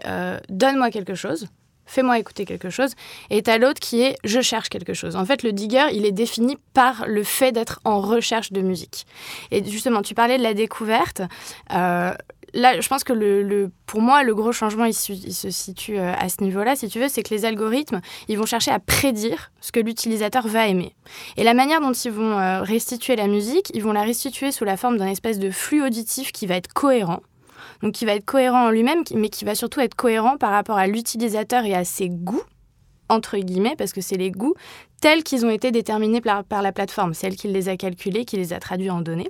[0.50, 1.48] donne-moi quelque chose
[1.88, 2.92] fais-moi écouter quelque chose,
[3.30, 5.16] et t'as l'autre qui est je cherche quelque chose.
[5.16, 9.06] En fait, le digger, il est défini par le fait d'être en recherche de musique.
[9.52, 11.22] Et justement, tu parlais de la découverte.
[11.74, 12.14] Euh,
[12.54, 16.30] là, je pense que le, pour moi, le gros changement, il, se situe euh, à
[16.30, 19.72] ce niveau-là, si tu veux, c'est que les algorithmes, ils vont chercher à prédire ce
[19.72, 20.94] que l'utilisateur va aimer.
[21.38, 24.66] Et la manière dont ils vont euh, restituer la musique, ils vont la restituer sous
[24.66, 27.22] la forme d'un espèce de flux auditif qui va être cohérent
[27.82, 30.78] donc qui va être cohérent en lui-même, mais qui va surtout être cohérent par rapport
[30.78, 32.44] à l'utilisateur et à ses goûts,
[33.10, 34.56] entre guillemets, parce que c'est les goûts
[35.02, 38.38] tels qu'ils ont été déterminés par, par la plateforme, celle qui les a calculés, qui
[38.38, 39.30] les a traduits en données.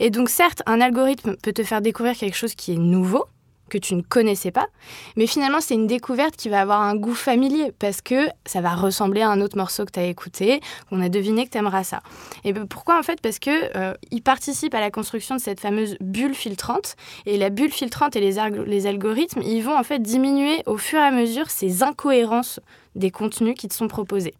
[0.00, 3.24] Et donc certes, un algorithme peut te faire découvrir quelque chose qui est nouveau,
[3.68, 4.68] que tu ne connaissais pas.
[5.16, 8.74] Mais finalement, c'est une découverte qui va avoir un goût familier parce que ça va
[8.74, 11.84] ressembler à un autre morceau que tu as écouté, qu'on a deviné que tu aimeras
[11.84, 12.00] ça.
[12.44, 13.20] Et ben, pourquoi en fait?
[13.20, 16.96] Parce que euh, participe à la construction de cette fameuse bulle filtrante.
[17.26, 20.98] Et la bulle filtrante et les, les algorithmes, ils vont en fait diminuer au fur
[20.98, 22.60] et à mesure ces incohérences
[22.96, 24.34] des contenus qui te sont proposés.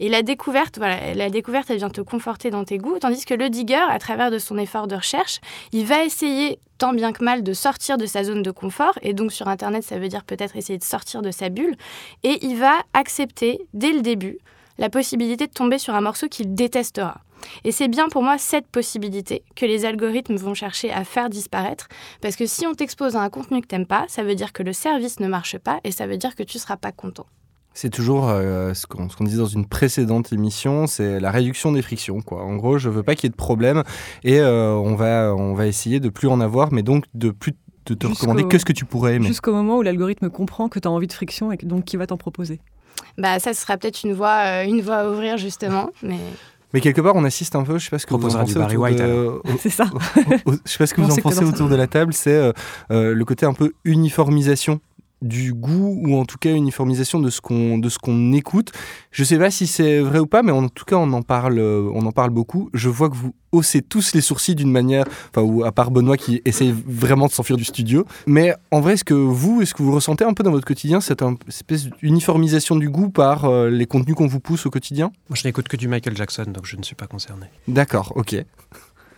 [0.00, 3.34] Et la découverte, voilà, la découverte, elle vient te conforter dans tes goûts, tandis que
[3.34, 5.40] le digger, à travers de son effort de recherche,
[5.72, 9.12] il va essayer tant bien que mal de sortir de sa zone de confort, et
[9.12, 11.76] donc sur Internet, ça veut dire peut-être essayer de sortir de sa bulle,
[12.22, 14.38] et il va accepter dès le début
[14.78, 17.20] la possibilité de tomber sur un morceau qu'il détestera.
[17.64, 21.88] Et c'est bien pour moi cette possibilité que les algorithmes vont chercher à faire disparaître,
[22.20, 24.62] parce que si on t'expose à un contenu que t'aimes pas, ça veut dire que
[24.62, 27.26] le service ne marche pas, et ça veut dire que tu seras pas content.
[27.80, 32.22] C'est toujours euh, ce qu'on disait dans une précédente émission, c'est la réduction des frictions.
[32.22, 32.42] Quoi.
[32.42, 33.84] En gros, je veux pas qu'il y ait de problème
[34.24, 37.52] et euh, on, va, on va essayer de plus en avoir, mais donc de plus
[37.86, 39.28] de te recommander que ce que tu pourrais aimer.
[39.28, 42.08] Jusqu'au moment où l'algorithme comprend que tu as envie de friction et donc qui va
[42.08, 42.58] t'en proposer.
[43.16, 46.18] Bah ça, ce sera peut-être une voie, euh, une voie à ouvrir justement, mais...
[46.74, 48.76] Mais quelque part, on assiste un peu, je sais pas ce que vous en pensez.
[48.76, 49.02] White,
[49.60, 49.88] C'est ça.
[50.16, 52.52] je sais pas ce que vous en pensez autour de la table, c'est
[52.90, 54.80] le côté un peu uniformisation
[55.22, 58.72] du goût ou en tout cas uniformisation de ce qu'on de ce qu'on écoute.
[59.10, 61.58] Je sais pas si c'est vrai ou pas, mais en tout cas on en parle
[61.58, 62.70] euh, on en parle beaucoup.
[62.74, 66.16] Je vois que vous haussez tous les sourcils d'une manière, enfin ou à part Benoît
[66.16, 68.04] qui essaye vraiment de s'enfuir du studio.
[68.26, 71.00] Mais en vrai, est-ce que vous, est-ce que vous ressentez un peu dans votre quotidien
[71.00, 75.10] cette espèce d'uniformisation du goût par euh, les contenus qu'on vous pousse au quotidien?
[75.28, 77.46] Moi, je n'écoute que du Michael Jackson, donc je ne suis pas concerné.
[77.66, 78.36] D'accord, ok.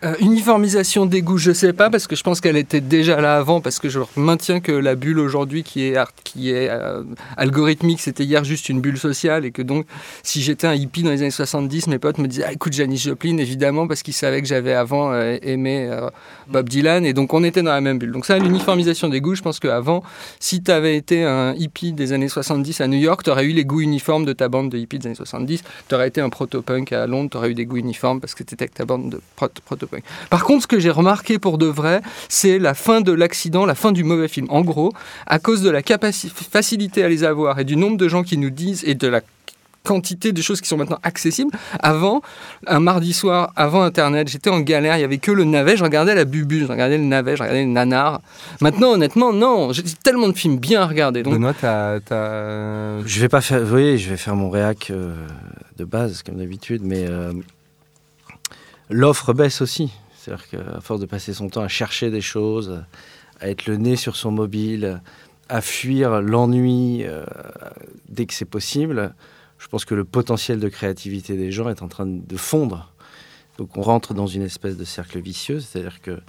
[0.03, 3.37] Euh, uniformisation des goûts, je sais pas, parce que je pense qu'elle était déjà là
[3.37, 7.03] avant, parce que je maintiens que la bulle aujourd'hui qui est, art- qui est euh,
[7.37, 9.85] algorithmique, c'était hier juste une bulle sociale, et que donc,
[10.23, 12.97] si j'étais un hippie dans les années 70, mes potes me disaient ah, écoute Janis
[12.97, 16.09] Joplin, évidemment, parce qu'ils savaient que j'avais avant euh, aimé euh,
[16.47, 18.11] Bob Dylan, et donc on était dans la même bulle.
[18.11, 20.03] Donc ça, l'uniformisation des goûts, je pense qu'avant,
[20.39, 23.51] si tu avais été un hippie des années 70 à New York, tu aurais eu
[23.53, 26.29] les goûts uniformes de ta bande de hippies des années 70, tu aurais été un
[26.29, 28.85] proto-punk à Londres, tu aurais eu des goûts uniformes parce que tu étais avec ta
[28.85, 29.49] bande de prot-
[30.29, 33.75] Par contre, ce que j'ai remarqué pour de vrai, c'est la fin de l'accident, la
[33.75, 34.47] fin du mauvais film.
[34.49, 34.93] En gros,
[35.27, 35.81] à cause de la
[36.51, 39.21] facilité à les avoir et du nombre de gens qui nous disent et de la
[39.83, 41.51] quantité de choses qui sont maintenant accessibles.
[41.79, 42.21] Avant,
[42.67, 45.83] un mardi soir, avant Internet, j'étais en galère, il y avait que le navet, je
[45.83, 48.21] regardais la bubu, je regardais le navet, je regardais le nanar.
[48.61, 51.23] Maintenant, honnêtement, non, j'ai tellement de films bien à regarder.
[51.23, 51.99] Donc, Benoît, t'as,
[53.05, 55.15] Je vais pas faire, je vais faire mon réac euh,
[55.77, 57.33] de base comme d'habitude, mais euh,
[58.91, 59.91] l'offre baisse aussi.
[60.15, 62.83] C'est-à-dire qu'à force de passer son temps à chercher des choses,
[63.39, 65.01] à être le nez sur son mobile,
[65.49, 67.25] à fuir l'ennui euh,
[68.07, 69.15] dès que c'est possible,
[69.57, 72.93] je pense que le potentiel de créativité des gens est en train de fondre.
[73.57, 76.19] Donc on rentre dans une espèce de cercle vicieux, c'est-à-dire que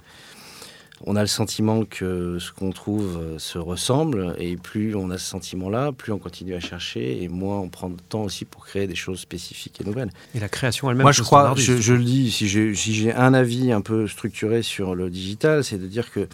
[1.05, 5.17] on a le sentiment que ce qu'on trouve euh, se ressemble, et plus on a
[5.17, 8.65] ce sentiment-là, plus on continue à chercher, et moins on prend de temps aussi pour
[8.65, 10.11] créer des choses spécifiques et nouvelles.
[10.33, 13.13] Et la création elle-même Moi, je crois, je, je le dis, si j'ai si j'ai
[13.13, 16.27] un avis un peu structuré sur le digital, c'est de dire que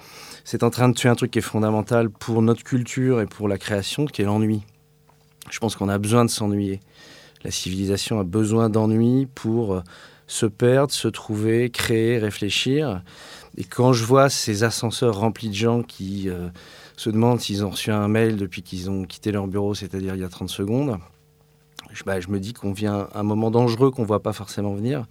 [0.44, 3.48] c'est en train de tuer un truc qui est fondamental pour notre culture et pour
[3.48, 4.62] la création, qui est l'ennui.
[5.50, 6.80] Je pense qu'on a besoin de s'ennuyer.
[7.44, 9.82] La civilisation a besoin d'ennui pour euh,
[10.30, 13.02] se perdre, se trouver, créer, réfléchir.
[13.58, 16.50] Et quand je vois ces ascenseurs remplis de gens qui euh,
[16.96, 20.22] se demandent s'ils ont reçu un mail depuis qu'ils ont quitté leur bureau, c'est-à-dire il
[20.22, 21.00] y a 30 secondes,
[21.92, 24.32] je, bah, je me dis qu'on vient à un moment dangereux qu'on ne voit pas
[24.32, 25.06] forcément venir,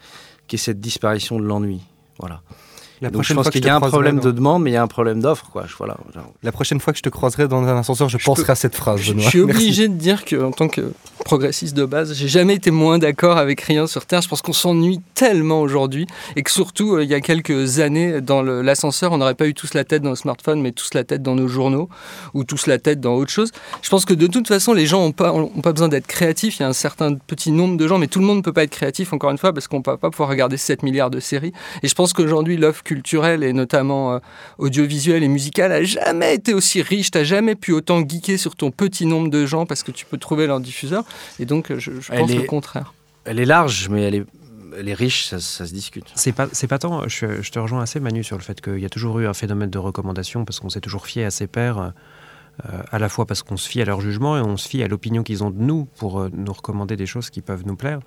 [0.47, 1.81] qui est cette disparition de l'ennui.
[2.21, 2.41] Voilà.
[3.01, 4.77] La Donc je pense qu'il y a un problème dans- de demande, mais il y
[4.77, 5.47] a un problème d'offre.
[5.53, 5.67] Quoi.
[5.79, 6.33] Voilà, genre.
[6.43, 9.01] La prochaine fois que je te croiserai dans un ascenseur, je, penserai à cette phrase.
[9.01, 9.41] Je, suis Merci.
[9.41, 10.93] obligé de dire que, en tant que
[11.25, 14.23] progressiste de base, j'ai jamais été moins d'accord avec rien sur Terre.
[14.23, 16.07] Je pense qu'on s'ennuie tellement aujourd'hui
[16.37, 19.55] et que surtout, euh, il y a quelques années, dans l'ascenseur, on n'aurait pas eu
[19.55, 21.89] tous la tête dans le smartphone, mais tous la tête dans nos journaux
[22.35, 23.51] ou tous la tête dans autre chose.
[23.83, 26.59] Je pense que de toute façon, les gens n'ont pas, ont pas besoin d'être créatifs.
[26.59, 28.53] Il y a un certain petit nombre de gens, mais tout le monde ne peut
[28.53, 31.11] pas être créatif, encore une fois, parce qu'on ne peut pas pouvoir regarder 7 milliards
[31.11, 31.53] de séries.
[31.83, 34.19] Et je pense qu'aujourd'hui, l'offre culturelle, et notamment euh,
[34.57, 37.11] audiovisuelle et musicale, a jamais été aussi riche.
[37.11, 40.07] Tu n'as jamais pu autant geeker sur ton petit nombre de gens parce que tu
[40.07, 41.05] peux trouver leur diffuseur.
[41.39, 42.95] Et donc, euh, je, pense est- le contraire.
[43.25, 44.25] Elle est large, mais elle est,
[44.79, 46.07] elle est riche, ça, ça se discute.
[46.15, 47.07] C'est pas, c'est pas tant.
[47.09, 49.35] Je, je te rejoins assez, Manu, sur le fait qu'il y a toujours eu un
[49.35, 53.27] phénomène de recommandation parce qu'on s'est toujours fié à ses pairs, euh, à la fois
[53.27, 55.51] parce qu'on se fie à leur jugement et on se fie à l'opinion qu'ils ont
[55.51, 58.01] de nous pour euh, nous recommander des choses qui peuvent nous plaire.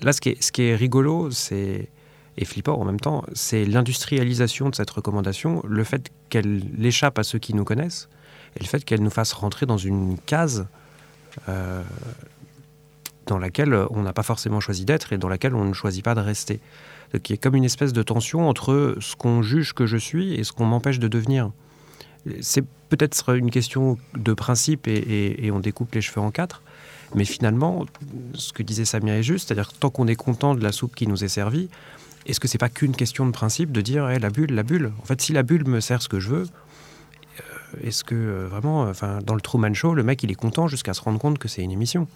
[0.00, 1.88] Là, ce qui est, ce qui est rigolo, c'est
[2.38, 7.22] et flippant en même temps, c'est l'industrialisation de cette recommandation, le fait qu'elle échappe à
[7.24, 8.08] ceux qui nous connaissent
[8.56, 10.66] et le fait qu'elle nous fasse rentrer dans une case.
[11.48, 11.82] euh,
[13.26, 16.14] dans laquelle on n'a pas forcément choisi d'être et dans laquelle on ne choisit pas
[16.16, 16.58] de rester.
[17.14, 19.96] Donc il y a comme une espèce de tension entre ce qu'on juge que je
[19.96, 21.52] suis et ce qu'on m'empêche de devenir.
[22.40, 26.62] C'est peut-être une question de principe et, et- on découpe les cheveux en quatre,
[27.14, 27.86] mais finalement,
[28.34, 31.06] ce que disait Samia est juste, c'est-à-dire tant qu'on est content de la soupe qui
[31.06, 31.68] nous est servie,
[32.26, 34.92] est-ce que c'est pas qu'une question de principe de dire Eh, la bulle, la bulle?
[35.02, 36.42] En fait, si la bulle me sert ce que je veux,
[37.40, 40.68] euh, est-ce que euh, vraiment, enfin, dans le Truman Show, le mec il est content
[40.68, 42.06] jusqu'à se rendre compte que c'est une émission?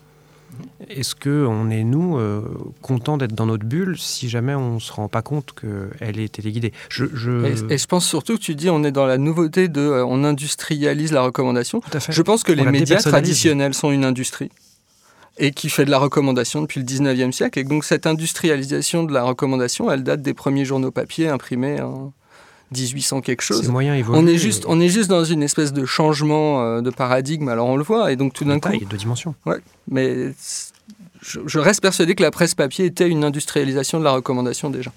[0.89, 2.41] Est-ce que on est nous euh,
[2.81, 6.73] contents d'être dans notre bulle si jamais on se rend pas compte qu'elle est téléguidée?
[6.89, 9.67] Je, je- Et, et je pense surtout que tu dis on est dans la nouveauté
[9.69, 11.81] de on industrialise la recommandation.
[11.93, 12.13] à fait.
[12.13, 14.51] Je pense que On les médias traditionnels sont une industrie
[15.39, 17.59] et qui fait de la recommandation depuis le 19e siècle.
[17.59, 22.13] Et donc cette industrialisation de la recommandation, elle date des premiers journaux papier imprimés en
[22.73, 23.63] 1800 quelque chose.
[23.63, 26.63] Ces moyens évoluent on est et- juste, on est juste dans une espèce de changement
[26.63, 27.49] euh, de paradigme.
[27.49, 29.35] Alors on le voit et donc tout d'un coup, taille, de dimension.
[29.45, 29.59] Ouais,
[29.91, 30.73] mais c-
[31.23, 34.93] je, je reste persuadé que la presse papier était une industrialisation de la recommandation déjà.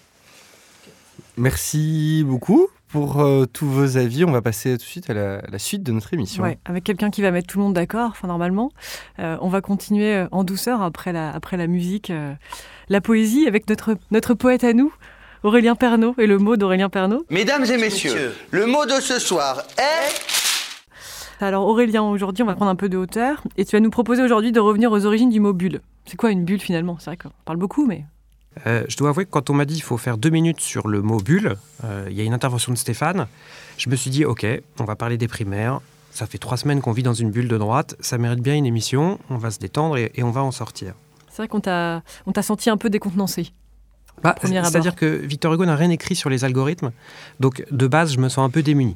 [1.38, 4.26] Merci beaucoup pour euh, tous vos avis.
[4.26, 6.44] On va passer tout de suite à la, la suite de notre émission.
[6.44, 8.72] Ouais, avec quelqu'un qui va mettre tout le monde d'accord, enfin normalement.
[9.20, 12.34] Euh, on va continuer euh, en douceur après la, après la musique, euh,
[12.90, 14.92] la poésie avec notre, notre poète à nous,
[15.44, 17.26] Aurélien Pernaud, et le mot d'Aurélien Pernaud.
[17.30, 21.42] Mesdames et messieurs, le mot de ce soir est...
[21.42, 24.22] Alors Aurélien, aujourd'hui on va prendre un peu de hauteur et tu vas nous proposer
[24.22, 25.80] aujourd'hui de revenir aux origines du mot bulle.
[26.06, 26.98] C'est quoi une bulle finalement?
[27.00, 28.04] C'est vrai qu'on parle beaucoup mais...
[28.66, 30.88] Euh, je dois avouer que quand on m'a dit qu'il faut faire deux minutes sur
[30.88, 33.28] le mot bulle, euh, il y a une intervention de Stéphane,
[33.78, 34.46] je me suis dit ok,
[34.80, 35.80] on va parler des primaires,
[36.12, 38.66] ça fait trois semaines qu'on vit dans une bulle de droite, ça mérite bien une
[38.66, 40.94] émission, on va se détendre et, et on va en sortir.
[41.30, 43.54] C'est vrai qu'on t'a on t'a senti un peu décontenancé.
[44.22, 44.36] Bah.
[44.44, 46.92] C'est-à-dire que Victor Hugo n'a rien écrit sur les algorithmes,
[47.40, 48.96] donc de base, je me sens un peu démuni.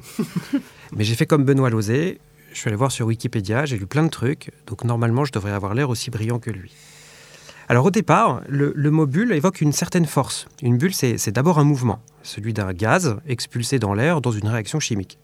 [0.92, 2.20] Mais j'ai fait comme Benoît Lauzé,
[2.52, 5.52] je suis allé voir sur Wikipédia, j'ai lu plein de trucs, donc normalement, je devrais
[5.52, 6.72] avoir l'air aussi brillant que lui.
[7.68, 10.46] Alors au départ, le, mot bulle évoque une certaine force.
[10.62, 14.80] Une bulle, c'est d'abord un mouvement, celui d'un gaz expulsé dans l'air dans une réaction
[14.80, 15.18] chimique.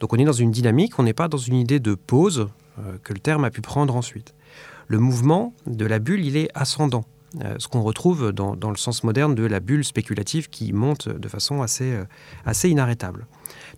[0.00, 2.98] Donc on est dans une dynamique, on n'est pas dans une idée de pause euh,
[3.02, 4.34] que le terme a pu prendre ensuite.
[4.86, 7.04] Le mouvement de la bulle, il est ascendant.
[7.42, 11.28] Euh, ce qu'on retrouve dans, le sens moderne de la bulle spéculative qui monte de
[11.28, 12.04] façon assez, euh,
[12.44, 13.26] assez inarrêtable.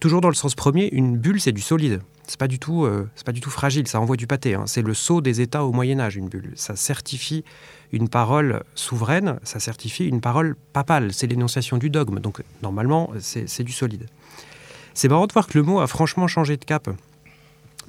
[0.00, 2.00] Toujours dans le sens premier, une bulle, c'est du solide.
[2.26, 3.87] C'est pas du tout, euh, c'est pas du tout fragile.
[3.87, 4.54] Ça envoie du pâté.
[4.54, 4.64] hein.
[4.66, 6.52] C'est le sceau des États au Moyen Âge, une bulle.
[6.56, 7.44] Ça certifie
[7.92, 9.38] une parole souveraine.
[9.42, 11.12] Ça certifie une parole papale.
[11.12, 12.20] C'est l'énonciation du dogme.
[12.20, 14.06] Donc normalement, c'est du solide.
[14.94, 16.88] C'est marrant de voir que le mot a franchement changé de cap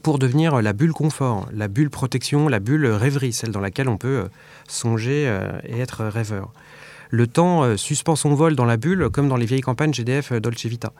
[0.01, 3.97] pour devenir la bulle confort, la bulle protection, la bulle rêverie, celle dans laquelle on
[3.97, 4.27] peut euh,
[4.67, 6.51] songer euh, et être rêveur.
[7.09, 10.31] Le temps euh, suspend son vol dans la bulle, comme dans les vieilles campagnes GDF
[10.31, 10.93] euh, Dolce Vita.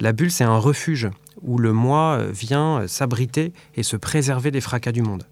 [0.00, 1.08] La bulle, c'est un refuge
[1.42, 5.24] où le moi euh, vient s'abriter et se préserver des fracas du monde.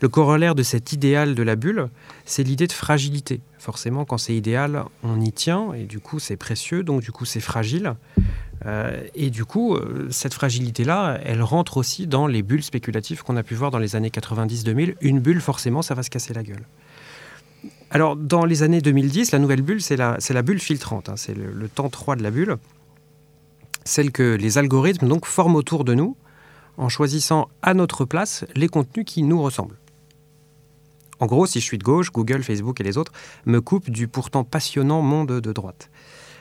[0.00, 1.88] Le corollaire de cet idéal de la bulle,
[2.24, 3.40] c'est l'idée de fragilité.
[3.58, 7.24] Forcément, quand c'est idéal, on y tient, et du coup, c'est précieux, donc du coup,
[7.24, 7.94] c'est fragile.
[9.16, 9.76] Et du coup,
[10.10, 13.96] cette fragilité-là, elle rentre aussi dans les bulles spéculatives qu'on a pu voir dans les
[13.96, 14.94] années 90-2000.
[15.00, 16.64] Une bulle, forcément, ça va se casser la gueule.
[17.90, 21.08] Alors, dans les années 2010, la nouvelle bulle, c'est la, c'est la bulle filtrante.
[21.08, 21.14] hein.
[21.16, 22.56] c'est le, le temps 3 de la bulle.
[23.84, 26.16] Celle que les algorithmes donc, forment autour de nous
[26.76, 29.78] en choisissant à notre place les contenus qui nous ressemblent.
[31.20, 33.12] En gros, si je suis de gauche, Google, Facebook et les autres
[33.46, 35.90] me coupent du pourtant passionnant monde de droite.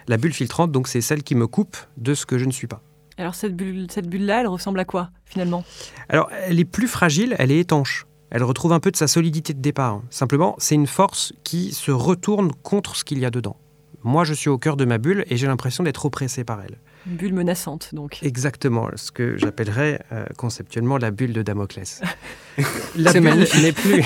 [0.08, 2.68] La bulle filtrante, donc, c'est celle qui me coupe de ce que je ne suis
[2.68, 2.82] pas.
[3.20, 5.64] Alors cette bulle, cette bulle-là, elle ressemble à quoi finalement?
[6.10, 8.06] Alors, elle est plus fragile, elle est étanche.
[8.30, 10.02] Elle retrouve un peu de sa solidité de départ.
[10.10, 13.58] Simplement, c'est une force qui se retourne contre ce qu'il y a dedans.
[14.04, 16.78] Moi, je suis au cœur de ma bulle et j'ai l'impression d'être oppressé par elle.
[17.08, 18.20] Une bulle menaçante donc.
[18.22, 22.02] Exactement, ce que j'appellerais euh, conceptuellement la bulle de Damoclès.
[22.96, 24.04] la bulle n'est plus.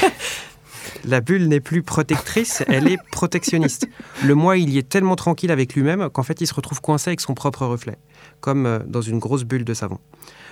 [1.06, 3.88] La bulle n'est plus protectrice, elle est protectionniste.
[4.24, 7.10] Le moi, il y est tellement tranquille avec lui-même qu'en fait, il se retrouve coincé
[7.10, 7.98] avec son propre reflet,
[8.40, 10.00] comme euh, dans une grosse bulle de savon.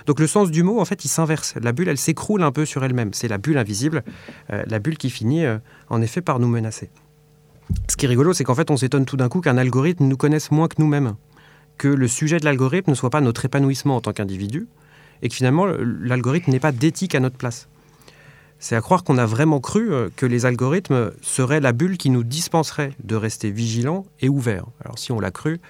[0.06, 1.54] Donc le sens du mot, en fait, il s'inverse.
[1.60, 3.12] La bulle, elle s'écroule un peu sur elle-même.
[3.12, 4.02] C'est la bulle invisible,
[4.52, 5.58] euh, la bulle qui finit, euh,
[5.88, 6.90] en effet, par nous menacer.
[7.88, 10.16] Ce qui est rigolo, c'est qu'en fait, on s'étonne tout d'un coup qu'un algorithme nous
[10.16, 11.14] connaisse moins que nous-mêmes,
[11.78, 14.66] que le sujet de l'algorithme ne soit pas notre épanouissement en tant qu'individu,
[15.22, 17.68] et que finalement, l'algorithme n'est pas d'éthique à notre place.
[18.62, 22.10] C'est à croire qu'on a vraiment cru euh, que les algorithmes seraient la bulle qui
[22.10, 24.66] nous dispenserait de rester vigilants et ouverts.
[24.84, 25.60] Alors si on l'a cru,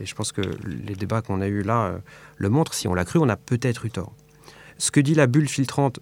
[0.00, 1.98] et je pense que les débats qu'on a eus là euh,
[2.36, 4.12] le montrent, si on l'a cru, on a peut-être eu tort.
[4.78, 6.00] Ce que dit la bulle filtrante,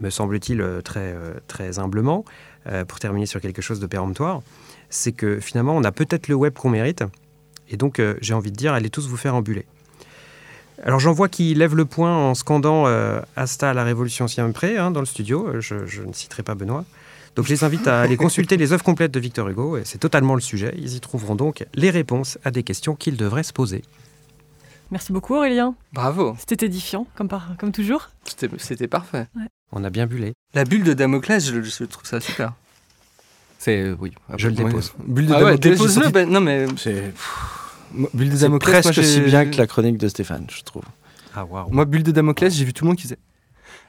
[0.00, 2.24] me semble-t-il euh, très, euh, très humblement,
[2.66, 4.42] euh, pour terminer sur quelque chose de péremptoire,
[4.90, 7.04] c'est que finalement on a peut-être le web qu'on mérite,
[7.68, 9.66] et donc euh, j'ai envie de dire, allez tous vous faire embuler.
[10.82, 14.90] Alors j'en vois qui lèvent le poing en scandant euh, Asta la Révolution siempre hein,
[14.90, 15.46] dans le studio.
[15.46, 16.84] Euh, je ne citerai pas Benoît.
[17.36, 19.76] Donc je les invite à aller consulter les œuvres complètes de Victor Hugo.
[19.76, 20.74] et C'est totalement le sujet.
[20.78, 23.82] Ils y trouveront donc les réponses à des questions qu'ils devraient se poser.
[24.90, 25.74] Merci beaucoup Aurélien.
[25.92, 28.10] Bravo, C'était édifiant comme, par- comme toujours.
[28.24, 29.26] c'était c'était parfait.
[29.72, 30.34] On a bien bulé.
[30.54, 32.52] La bulle de Damoclès, je, je trouve ça super.
[33.58, 34.12] C'est euh, oui.
[34.36, 34.92] Je le dépose.
[35.04, 36.10] Bulle de Ah ouais, Damoclès, dépose-le.
[36.10, 37.12] ben, non mais C'est
[37.92, 40.62] Moi, Bulle de Damoclès, moi, presque aussi j'ai- bien que la chronique de Stéphane, je
[40.62, 40.84] trouve.
[41.34, 41.68] Ah waouh.
[41.72, 43.18] Moi, Bulle de Damoclès, j'ai vu tout le monde qui disait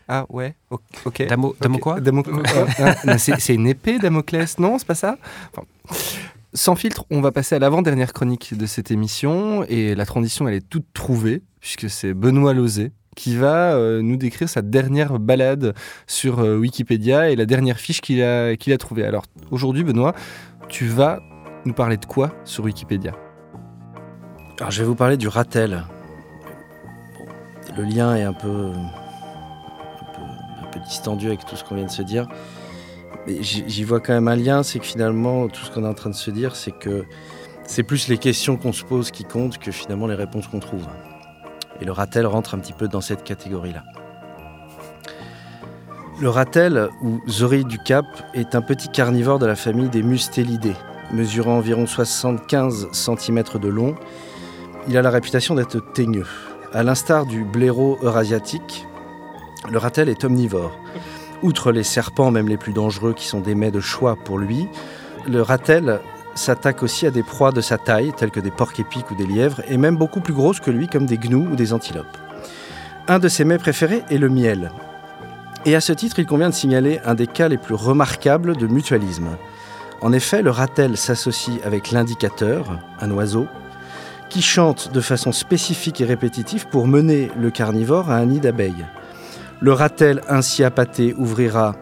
[0.08, 1.26] Ah ouais, ok.
[1.28, 2.24] Damo, Damo Ok, quoi Damo-
[2.80, 5.18] ah, non, c'est une épée, Damoclès, non, c'est pas ça
[5.52, 5.66] Enfin,
[6.54, 10.54] Sans filtre, on va passer à l'avant-dernière chronique de cette émission et la transition, elle
[10.56, 15.74] est toute trouvée puisque c'est Benoît Lauzé qui va euh, nous décrire sa dernière balade
[16.06, 19.06] sur euh, Wikipédia et la dernière fiche qu'il a, qu'il a trouvée.
[19.06, 20.14] Alors aujourd'hui, Benoît,
[20.68, 21.22] tu vas
[21.66, 23.14] nous parler de quoi sur Wikipédia?
[24.60, 25.84] Alors, je vais vous parler du ratel.
[27.18, 27.26] Bon,
[27.78, 28.72] le lien est un peu,
[30.80, 32.28] distendu avec tout ce qu'on vient de se dire.
[33.28, 36.10] J'y vois quand même un lien, c'est que finalement, tout ce qu'on est en train
[36.10, 37.06] de se dire, c'est que
[37.66, 40.86] c'est plus les questions qu'on se pose qui comptent que finalement les réponses qu'on trouve.
[41.82, 43.84] Et le ratel rentre un petit peu dans cette catégorie-là.
[46.22, 50.76] Le ratel, ou Zorille du Cap, est un petit carnivore de la famille des mustélidés,
[51.12, 53.96] mesurant environ 75 cm de long
[54.88, 56.28] il a la réputation d'être teigneux.
[56.74, 58.86] À l'instar du blaireau eurasiatique,
[59.72, 60.78] Le ratel est omnivore.
[61.42, 64.68] Outre les serpents, même les plus dangereux, qui sont des mets de choix pour lui,
[65.28, 66.00] le ratel
[66.36, 69.26] s'attaque aussi à des proies de sa taille, telles que des porcs épics ou des
[69.26, 72.18] lièvres, et même beaucoup plus grosses que lui, comme des gnous ou des antilopes.
[73.08, 74.72] Un de ses mets préférés est le miel.
[75.66, 78.68] Et à ce titre, il convient de signaler un des cas les plus remarquables de
[78.68, 79.30] mutualisme.
[80.02, 83.48] En effet, le ratel s'associe avec l'indicateur, un oiseau,
[84.30, 88.86] qui chante de façon spécifique et répétitive pour mener le carnivore à un nid d'abeilles.
[89.62, 91.76] Le ratel ainsi appâté ouvrira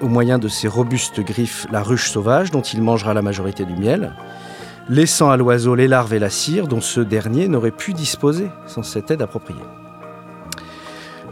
[0.00, 3.74] au moyen de ses robustes griffes la ruche sauvage dont il mangera la majorité du
[3.74, 4.14] miel,
[4.88, 8.82] laissant à l'oiseau les larves et la cire dont ce dernier n'aurait pu disposer sans
[8.82, 9.58] cette aide appropriée.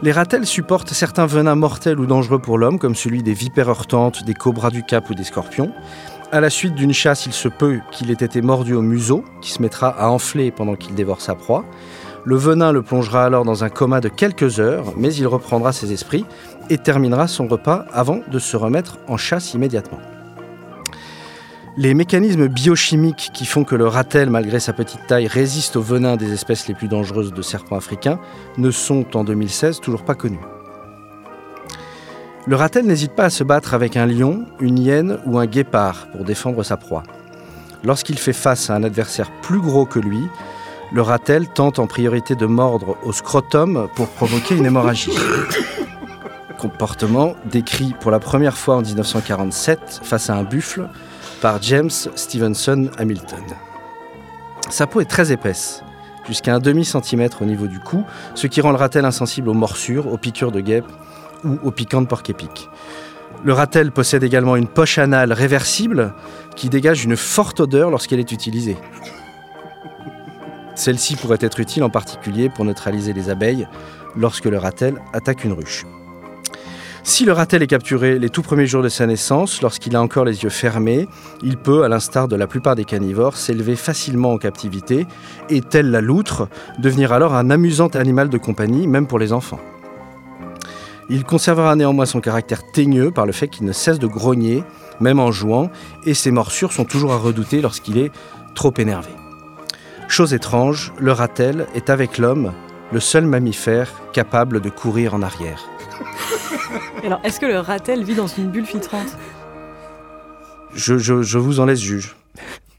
[0.03, 4.23] Les ratels supportent certains venins mortels ou dangereux pour l'homme, comme celui des vipères heurtantes,
[4.23, 5.71] des cobras du cap ou des scorpions.
[6.31, 9.49] À la suite d'une chasse, il se peut qu'il ait été mordu au museau, qui
[9.49, 11.65] se mettra à enfler pendant qu'il dévore sa proie.
[12.27, 15.93] Le venin le plongera alors dans un coma de quelques heures, mais il reprendra ses
[15.93, 16.25] esprits
[16.69, 20.01] et terminera son repas avant de se remettre en chasse immédiatement.
[21.77, 26.17] Les mécanismes biochimiques qui font que le ratel, malgré sa petite taille, résiste au venin
[26.17, 28.19] des espèces les plus dangereuses de serpents africains
[28.57, 30.43] ne sont en 2016 toujours pas connus.
[32.45, 36.09] Le ratel n'hésite pas à se battre avec un lion, une hyène ou un guépard
[36.11, 37.03] pour défendre sa proie.
[37.85, 40.27] Lorsqu'il fait face à un adversaire plus gros que lui,
[40.91, 45.11] le ratel tente en priorité de mordre au scrotum pour provoquer une hémorragie.
[46.57, 50.87] Comportement décrit pour la première fois en 1947 face à un buffle
[51.41, 53.43] par James Stevenson Hamilton.
[54.69, 55.83] Sa peau est très épaisse,
[56.27, 60.11] jusqu'à un demi-centimètre au niveau du cou, ce qui rend le ratel insensible aux morsures,
[60.11, 60.91] aux piqûres de guêpes
[61.43, 62.69] ou aux piquants de porc-épic.
[63.43, 66.13] Le ratel possède également une poche anale réversible
[66.55, 68.77] qui dégage une forte odeur lorsqu'elle est utilisée.
[70.77, 73.67] Celle-ci pourrait être utile en particulier pour neutraliser les abeilles
[74.15, 75.85] lorsque le ratel attaque une ruche.
[77.03, 80.23] Si le ratel est capturé les tout premiers jours de sa naissance, lorsqu'il a encore
[80.23, 81.07] les yeux fermés,
[81.41, 85.07] il peut, à l'instar de la plupart des carnivores, s'élever facilement en captivité
[85.49, 86.47] et, tel la loutre,
[86.77, 89.59] devenir alors un amusant animal de compagnie, même pour les enfants.
[91.09, 94.63] Il conservera néanmoins son caractère teigneux par le fait qu'il ne cesse de grogner,
[94.99, 95.71] même en jouant,
[96.05, 98.11] et ses morsures sont toujours à redouter lorsqu'il est
[98.53, 99.09] trop énervé.
[100.07, 102.53] Chose étrange, le ratel est avec l'homme
[102.93, 105.69] le seul mammifère capable de courir en arrière.
[107.03, 109.09] Alors, est-ce que le ratel vit dans une bulle filtrante?
[110.73, 112.15] Je, je- je vous en laisse juge.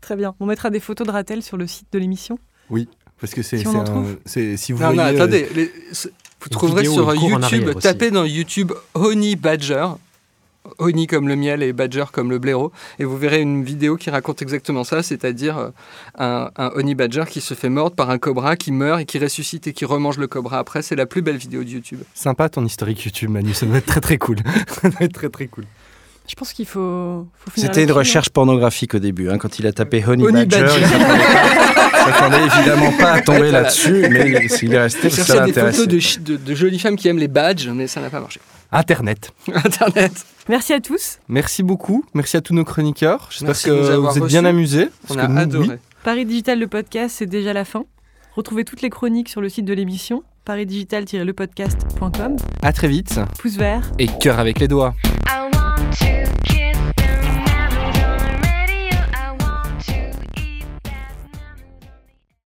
[0.00, 0.34] Très bien.
[0.40, 2.38] On mettra des photos de ratel sur le site de l'émission.
[2.70, 2.88] Oui,
[3.20, 3.84] parce que c'est Si un-
[4.56, 5.46] si vous Non, euh, attendez.
[5.54, 6.10] les- c'est-
[6.40, 9.86] vous trouverez sur YouTube, tapez dans YouTube Honey Badger.
[10.78, 12.72] Honey comme le miel et Badger comme le blaireau.
[12.98, 15.70] Et vous verrez une vidéo qui raconte exactement ça, c'est-à-dire euh,
[16.18, 19.18] un, un Honey Badger qui se fait mordre par un cobra, qui meurt et qui
[19.18, 20.82] ressuscite et qui remange le cobra après.
[20.82, 22.00] C'est la plus belle vidéo de YouTube.
[22.14, 23.54] Sympa ton historique YouTube, Manu.
[23.54, 24.36] Ça doit être très très cool.
[24.82, 25.64] ça doit être très très cool.
[26.28, 29.30] Je pense qu'il faut, C'était une recherche pornographique au début.
[29.30, 30.94] hein, quand il a tapé Honey, Honey Badger, Badger.
[32.04, 35.24] s'attendait évidemment pas à tomber là-dessus, mais il, il est resté Je parce que ça
[35.24, 35.78] cherchais des l'intéressait.
[35.84, 38.40] photos de- de jolies femmes qui aiment les badges, mais ça n'a pas marché.
[38.70, 39.32] Internet.
[39.54, 40.12] Internet.
[40.48, 41.18] Merci à tous.
[41.28, 42.04] Merci beaucoup.
[42.14, 43.28] Merci à tous nos chroniqueurs.
[43.30, 44.88] J'espère que vous êtes bien amusés.
[45.04, 45.68] On parce a que nous, adoré.
[45.68, 45.74] oui.
[46.04, 47.84] Paris Digital, le podcast, c'est déjà la fin.
[48.34, 52.36] Retrouvez toutes les chroniques sur le site de l'émission, parisdigital-lepodcast.com.
[52.62, 53.20] À très vite.
[53.38, 53.90] Pouce vert.
[53.98, 54.94] Et cœur avec les doigts.
[55.28, 55.57] I